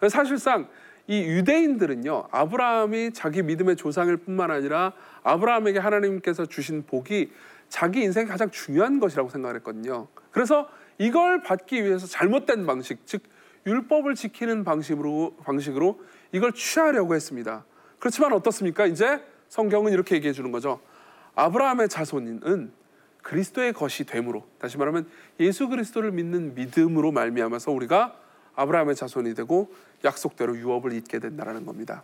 사실상 0.09 0.67
이 1.07 1.21
유대인들은요 1.21 2.27
아브라함이 2.31 3.11
자기 3.13 3.43
믿음의 3.43 3.75
조상일 3.75 4.17
뿐만 4.17 4.51
아니라 4.51 4.93
아브라함에게 5.23 5.79
하나님께서 5.79 6.45
주신 6.45 6.85
복이 6.85 7.31
자기 7.69 8.01
인생에 8.01 8.25
가장 8.25 8.51
중요한 8.51 8.99
것이라고 8.99 9.29
생각을 9.29 9.55
했거든요. 9.57 10.07
그래서 10.31 10.69
이걸 10.97 11.41
받기 11.43 11.83
위해서 11.83 12.07
잘못된 12.07 12.65
방식, 12.65 13.05
즉 13.05 13.23
율법을 13.65 14.15
지키는 14.15 14.63
방식으로 14.63 15.37
방식으로 15.43 15.99
이걸 16.31 16.53
취하려고 16.53 17.15
했습니다. 17.15 17.65
그렇지만 17.99 18.33
어떻습니까? 18.33 18.85
이제 18.85 19.23
성경은 19.49 19.91
이렇게 19.93 20.15
얘기해 20.15 20.33
주는 20.33 20.51
거죠. 20.51 20.81
아브라함의 21.35 21.89
자손은 21.89 22.71
그리스도의 23.23 23.73
것이 23.73 24.03
되므로 24.03 24.45
다시 24.59 24.77
말하면 24.77 25.09
예수 25.39 25.67
그리스도를 25.67 26.11
믿는 26.11 26.53
믿음으로 26.53 27.11
말미암아서 27.11 27.71
우리가 27.71 28.15
아브라함의 28.55 28.95
자손이 28.95 29.33
되고 29.33 29.73
약속대로 30.03 30.55
유업을 30.57 30.93
잇게 30.93 31.17
된다는 31.19 31.65
겁니다. 31.65 32.03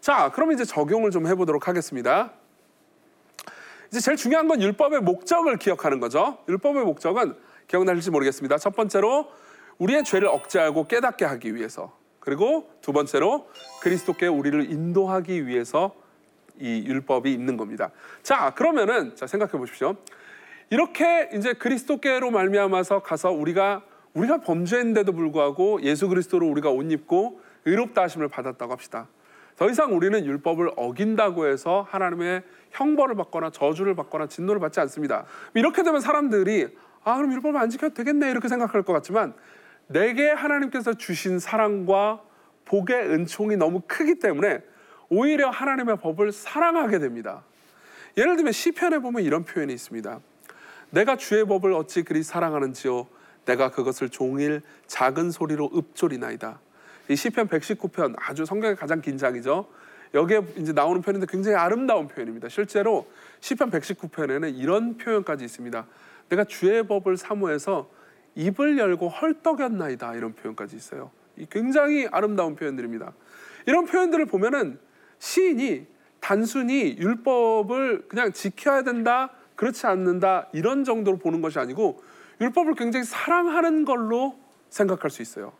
자, 0.00 0.30
그럼 0.30 0.52
이제 0.52 0.64
적용을 0.64 1.10
좀 1.10 1.26
해보도록 1.26 1.68
하겠습니다. 1.68 2.32
이제 3.88 4.00
제일 4.00 4.16
중요한 4.16 4.48
건 4.48 4.62
율법의 4.62 5.00
목적을 5.00 5.58
기억하는 5.58 6.00
거죠. 6.00 6.38
율법의 6.48 6.84
목적은 6.84 7.34
기억나실지 7.66 8.10
모르겠습니다. 8.10 8.56
첫 8.56 8.74
번째로 8.74 9.30
우리의 9.78 10.04
죄를 10.04 10.28
억제하고 10.28 10.86
깨닫게 10.86 11.24
하기 11.24 11.54
위해서 11.54 11.96
그리고 12.20 12.70
두 12.80 12.92
번째로 12.92 13.48
그리스도께 13.82 14.26
우리를 14.26 14.70
인도하기 14.70 15.46
위해서 15.46 15.94
이 16.60 16.84
율법이 16.86 17.32
있는 17.32 17.56
겁니다. 17.56 17.90
자, 18.22 18.50
그러면은 18.50 19.16
자 19.16 19.26
생각해 19.26 19.52
보십시오. 19.52 19.96
이렇게 20.70 21.30
이제 21.34 21.52
그리스도께로 21.54 22.30
말미암아서 22.30 23.02
가서 23.02 23.32
우리가 23.32 23.82
우리가 24.14 24.38
범죄인데도 24.38 25.12
불구하고 25.12 25.82
예수 25.82 26.08
그리스도로 26.08 26.46
우리가 26.46 26.70
옷 26.70 26.90
입고 26.90 27.40
의롭다 27.64 28.02
하심을 28.02 28.28
받았다고 28.28 28.72
합시다. 28.72 29.08
더 29.56 29.68
이상 29.68 29.94
우리는 29.94 30.24
율법을 30.24 30.70
어긴다고 30.76 31.46
해서 31.46 31.86
하나님의 31.90 32.42
형벌을 32.70 33.14
받거나 33.16 33.50
저주를 33.50 33.94
받거나 33.94 34.26
진노를 34.26 34.60
받지 34.60 34.80
않습니다. 34.80 35.26
이렇게 35.54 35.82
되면 35.82 36.00
사람들이 36.00 36.68
아 37.04 37.16
그럼 37.16 37.32
율법을 37.32 37.60
안 37.60 37.68
지켜도 37.68 37.94
되겠네 37.94 38.30
이렇게 38.30 38.48
생각할 38.48 38.82
것 38.82 38.92
같지만 38.92 39.34
내게 39.86 40.30
하나님께서 40.30 40.94
주신 40.94 41.38
사랑과 41.38 42.22
복의 42.64 42.96
은총이 43.10 43.56
너무 43.56 43.82
크기 43.86 44.18
때문에 44.18 44.62
오히려 45.10 45.50
하나님의 45.50 45.98
법을 45.98 46.32
사랑하게 46.32 47.00
됩니다. 47.00 47.44
예를 48.16 48.36
들면 48.36 48.52
시편에 48.52 49.00
보면 49.00 49.22
이런 49.22 49.44
표현이 49.44 49.72
있습니다. 49.72 50.20
내가 50.90 51.16
주의 51.16 51.44
법을 51.44 51.72
어찌 51.72 52.02
그리 52.02 52.22
사랑하는지요 52.22 53.06
내가 53.44 53.70
그것을 53.70 54.08
종일 54.08 54.62
작은 54.86 55.30
소리로 55.30 55.70
읊조리나이다. 55.74 56.60
이 57.08 57.16
시편 57.16 57.48
119편 57.48 58.14
아주 58.18 58.44
성경의 58.44 58.76
가장 58.76 59.00
긴 59.00 59.18
장이죠. 59.18 59.66
여기에 60.14 60.42
이제 60.56 60.72
나오는 60.72 61.02
표현인데 61.02 61.26
굉장히 61.28 61.56
아름다운 61.56 62.08
표현입니다. 62.08 62.48
실제로 62.48 63.08
시편 63.40 63.70
119편에는 63.70 64.56
이런 64.56 64.96
표현까지 64.96 65.44
있습니다. 65.44 65.86
내가 66.28 66.44
주의 66.44 66.82
법을 66.84 67.16
사모해서 67.16 67.90
입을 68.36 68.78
열고 68.78 69.08
헐떡였나이다 69.08 70.14
이런 70.14 70.34
표현까지 70.34 70.76
있어요. 70.76 71.10
굉장히 71.50 72.06
아름다운 72.10 72.54
표현들입니다. 72.54 73.12
이런 73.66 73.86
표현들을 73.86 74.26
보면은 74.26 74.78
시인이 75.20 75.86
단순히 76.18 76.96
율법을 76.98 78.08
그냥 78.08 78.32
지켜야 78.32 78.82
된다, 78.82 79.30
그렇지 79.54 79.86
않는다 79.86 80.48
이런 80.52 80.84
정도로 80.84 81.18
보는 81.18 81.40
것이 81.40 81.58
아니고 81.58 82.02
율법을 82.40 82.74
굉장히 82.74 83.04
사랑하는 83.04 83.84
걸로 83.84 84.36
생각할 84.70 85.10
수 85.10 85.22
있어요. 85.22 85.52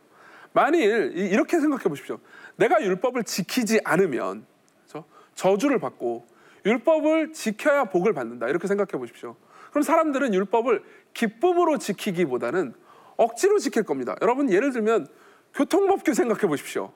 만일 0.53 1.13
이렇게 1.15 1.61
생각해 1.61 1.85
보십시오. 1.85 2.19
내가 2.57 2.83
율법을 2.83 3.25
지키지 3.25 3.81
않으면 3.85 4.45
그렇죠? 4.87 5.07
저주를 5.35 5.79
받고 5.79 6.27
율법을 6.67 7.33
지켜야 7.33 7.85
복을 7.85 8.13
받는다. 8.13 8.49
이렇게 8.49 8.67
생각해 8.67 8.93
보십시오. 8.93 9.37
그럼 9.71 9.83
사람들은 9.83 10.35
율법을 10.35 10.83
기쁨으로 11.15 11.79
지키기보다는 11.79 12.75
억지로 13.17 13.59
지킬 13.59 13.83
겁니다. 13.83 14.17
여러분 14.23 14.51
예를 14.51 14.73
들면 14.73 15.07
교통법규 15.55 16.15
생각해 16.15 16.43
보십시오. 16.43 16.93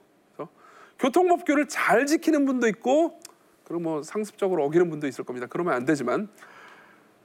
교통법규를 0.99 1.69
잘 1.69 2.07
지키는 2.07 2.45
분도 2.47 2.69
있고 2.69 3.21
그리고 3.65 3.81
뭐 3.81 4.03
상습적으로 4.03 4.65
어기는 4.65 4.89
분도 4.91 5.07
있을 5.07 5.25
겁니다. 5.25 5.47
그러면 5.49 5.75
안 5.75 5.85
되지만 5.85 6.29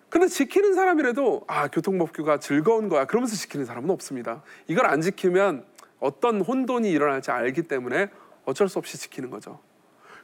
근데 0.09 0.27
지키는 0.27 0.73
사람이라도 0.73 1.43
아 1.47 1.67
교통법규가 1.67 2.39
즐거운 2.39 2.89
거야 2.89 3.05
그러면서 3.05 3.35
지키는 3.35 3.65
사람은 3.65 3.89
없습니다. 3.91 4.41
이걸 4.67 4.87
안 4.87 5.01
지키면 5.01 5.65
어떤 5.99 6.41
혼돈이 6.41 6.89
일어날지 6.89 7.31
알기 7.31 7.63
때문에 7.63 8.09
어쩔 8.45 8.67
수 8.67 8.79
없이 8.79 8.97
지키는 8.97 9.29
거죠. 9.29 9.59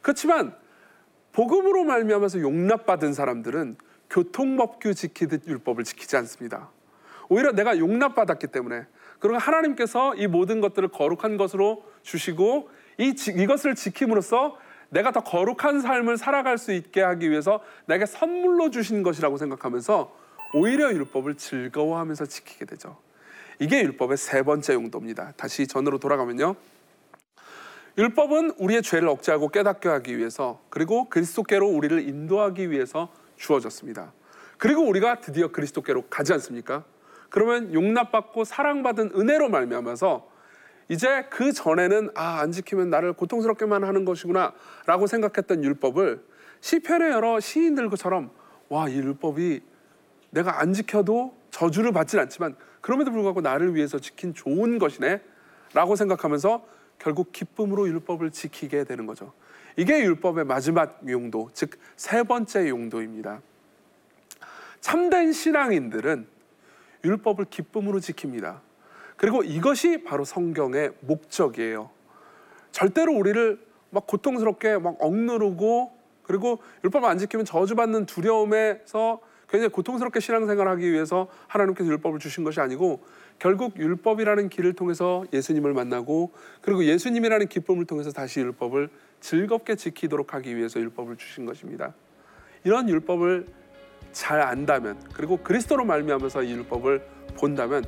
그렇지만 0.01 0.55
복음으로 1.33 1.83
말미암아서 1.83 2.39
용납받은 2.39 3.13
사람들은 3.13 3.77
교통법규 4.09 4.93
지키듯 4.93 5.47
율법을 5.47 5.83
지키지 5.83 6.15
않습니다. 6.17 6.69
오히려 7.27 7.51
내가 7.51 7.77
용납받았기 7.77 8.47
때문에 8.47 8.85
그리고 9.19 9.37
하나님께서 9.37 10.15
이 10.15 10.27
모든 10.27 10.61
것들을 10.61 10.89
거룩한 10.89 11.37
것으로 11.37 11.83
주시고 12.03 12.69
이 12.97 13.13
이것을 13.35 13.75
지킴으로써 13.75 14.57
내가 14.89 15.11
더 15.11 15.21
거룩한 15.21 15.81
삶을 15.81 16.17
살아갈 16.17 16.57
수 16.57 16.71
있게 16.71 17.01
하기 17.01 17.29
위해서 17.29 17.61
내게 17.85 18.05
선물로 18.05 18.69
주신 18.69 19.03
것이라고 19.03 19.37
생각하면서 19.37 20.15
오히려 20.53 20.91
율법을 20.91 21.35
즐거워하면서 21.35 22.25
지키게 22.25 22.65
되죠. 22.65 22.97
이게 23.59 23.81
율법의 23.81 24.17
세 24.17 24.43
번째 24.43 24.73
용도입니다. 24.73 25.33
다시 25.37 25.67
전으로 25.67 25.97
돌아가면요. 25.97 26.55
율법은 27.97 28.55
우리의 28.57 28.81
죄를 28.81 29.07
억제하고 29.07 29.47
깨닫게 29.49 29.87
하기 29.87 30.17
위해서 30.17 30.61
그리고 30.69 31.07
그리스도께로 31.09 31.67
우리를 31.67 32.07
인도하기 32.07 32.69
위해서 32.69 33.09
주어졌습니다. 33.37 34.13
그리고 34.57 34.81
우리가 34.81 35.21
드디어 35.21 35.49
그리스도께로 35.49 36.03
가지 36.09 36.33
않습니까? 36.33 36.83
그러면 37.29 37.73
용납받고 37.73 38.43
사랑받은 38.43 39.11
은혜로 39.15 39.49
말미암아서 39.49 40.34
이제 40.87 41.25
그 41.29 41.51
전에는 41.51 42.09
아 42.15 42.39
안 42.41 42.51
지키면 42.51 42.89
나를 42.89 43.13
고통스럽게만 43.13 43.83
하는 43.83 44.05
것이구나 44.05 44.53
라고 44.85 45.07
생각했던 45.07 45.63
율법을 45.63 46.23
시편의 46.61 47.11
여러 47.11 47.39
시인들처럼 47.39 48.29
와 48.69 48.87
이 48.89 48.95
율법이 48.95 49.61
내가 50.31 50.59
안 50.59 50.73
지켜도 50.73 51.35
저주를 51.51 51.91
받진 51.91 52.19
않지만 52.19 52.55
그럼에도 52.81 53.11
불구하고 53.11 53.41
나를 53.41 53.73
위해서 53.75 53.99
지킨 53.99 54.33
좋은 54.33 54.77
것이네 54.79 55.21
라고 55.73 55.95
생각하면서 55.95 56.65
결국 56.99 57.31
기쁨으로 57.31 57.87
율법을 57.87 58.31
지키게 58.31 58.83
되는 58.85 59.05
거죠. 59.05 59.33
이게 59.77 59.99
율법의 60.01 60.45
마지막 60.45 60.99
용도, 61.09 61.49
즉 61.53 61.79
세 61.97 62.23
번째 62.23 62.69
용도입니다. 62.69 63.41
참된 64.81 65.31
신앙인들은 65.33 66.27
율법을 67.03 67.45
기쁨으로 67.49 67.99
지킵니다. 67.99 68.59
그리고 69.25 69.41
이것이 69.41 70.03
바로 70.03 70.23
성경의 70.23 70.91
목적이에요. 70.99 71.89
절대로 72.69 73.11
우리를 73.11 73.59
막 73.89 74.05
고통스럽게 74.05 74.77
막 74.77 74.97
억누르고 74.99 75.97
그리고 76.21 76.59
율법 76.83 77.05
안 77.05 77.17
지키면 77.17 77.43
저주받는 77.43 78.05
두려움에서 78.05 79.19
굉장히 79.49 79.71
고통스럽게 79.71 80.19
신앙생활하기 80.19 80.91
위해서 80.91 81.27
하나님께서 81.47 81.89
율법을 81.89 82.19
주신 82.19 82.43
것이 82.43 82.59
아니고 82.59 83.03
결국 83.39 83.75
율법이라는 83.79 84.49
길을 84.49 84.73
통해서 84.73 85.25
예수님을 85.33 85.73
만나고 85.73 86.31
그리고 86.61 86.85
예수님이라는 86.85 87.47
기쁨을 87.47 87.85
통해서 87.85 88.11
다시 88.11 88.41
율법을 88.41 88.89
즐겁게 89.21 89.73
지키도록 89.73 90.35
하기 90.35 90.55
위해서 90.55 90.79
율법을 90.79 91.15
주신 91.17 91.47
것입니다. 91.47 91.95
이런 92.63 92.87
율법을 92.87 93.47
잘 94.11 94.41
안다면 94.41 94.99
그리고 95.13 95.37
그리스도로 95.37 95.83
말미암아서 95.83 96.43
이 96.43 96.51
율법을 96.51 97.03
본다면 97.39 97.83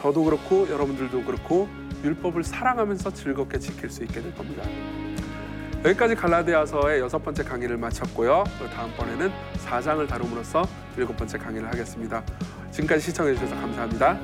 저도 0.00 0.24
그렇고 0.24 0.66
여러분들도 0.68 1.24
그렇고 1.24 1.68
율법을 2.02 2.42
사랑하면서 2.42 3.12
즐겁게 3.12 3.58
지킬 3.58 3.90
수 3.90 4.02
있게 4.02 4.22
될 4.22 4.34
겁니다. 4.34 4.64
여기까지 5.84 6.14
갈라디아서의 6.14 7.00
여섯 7.00 7.22
번째 7.22 7.44
강의를 7.44 7.76
마쳤고요. 7.76 8.44
다음번에는 8.74 9.30
사장을 9.58 10.06
다룸으로써 10.06 10.66
일곱 10.96 11.16
번째 11.16 11.38
강의를 11.38 11.68
하겠습니다. 11.68 12.22
지금까지 12.70 13.02
시청해 13.02 13.34
주셔서 13.34 13.54
감사합니다. 13.56 14.18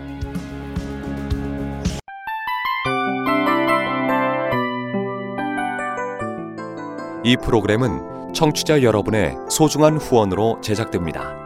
이 7.22 7.36
프로그램은 7.42 8.32
청취자 8.34 8.82
여러분의 8.82 9.34
소중한 9.50 9.96
후원으로 9.96 10.60
제작됩니다. 10.62 11.45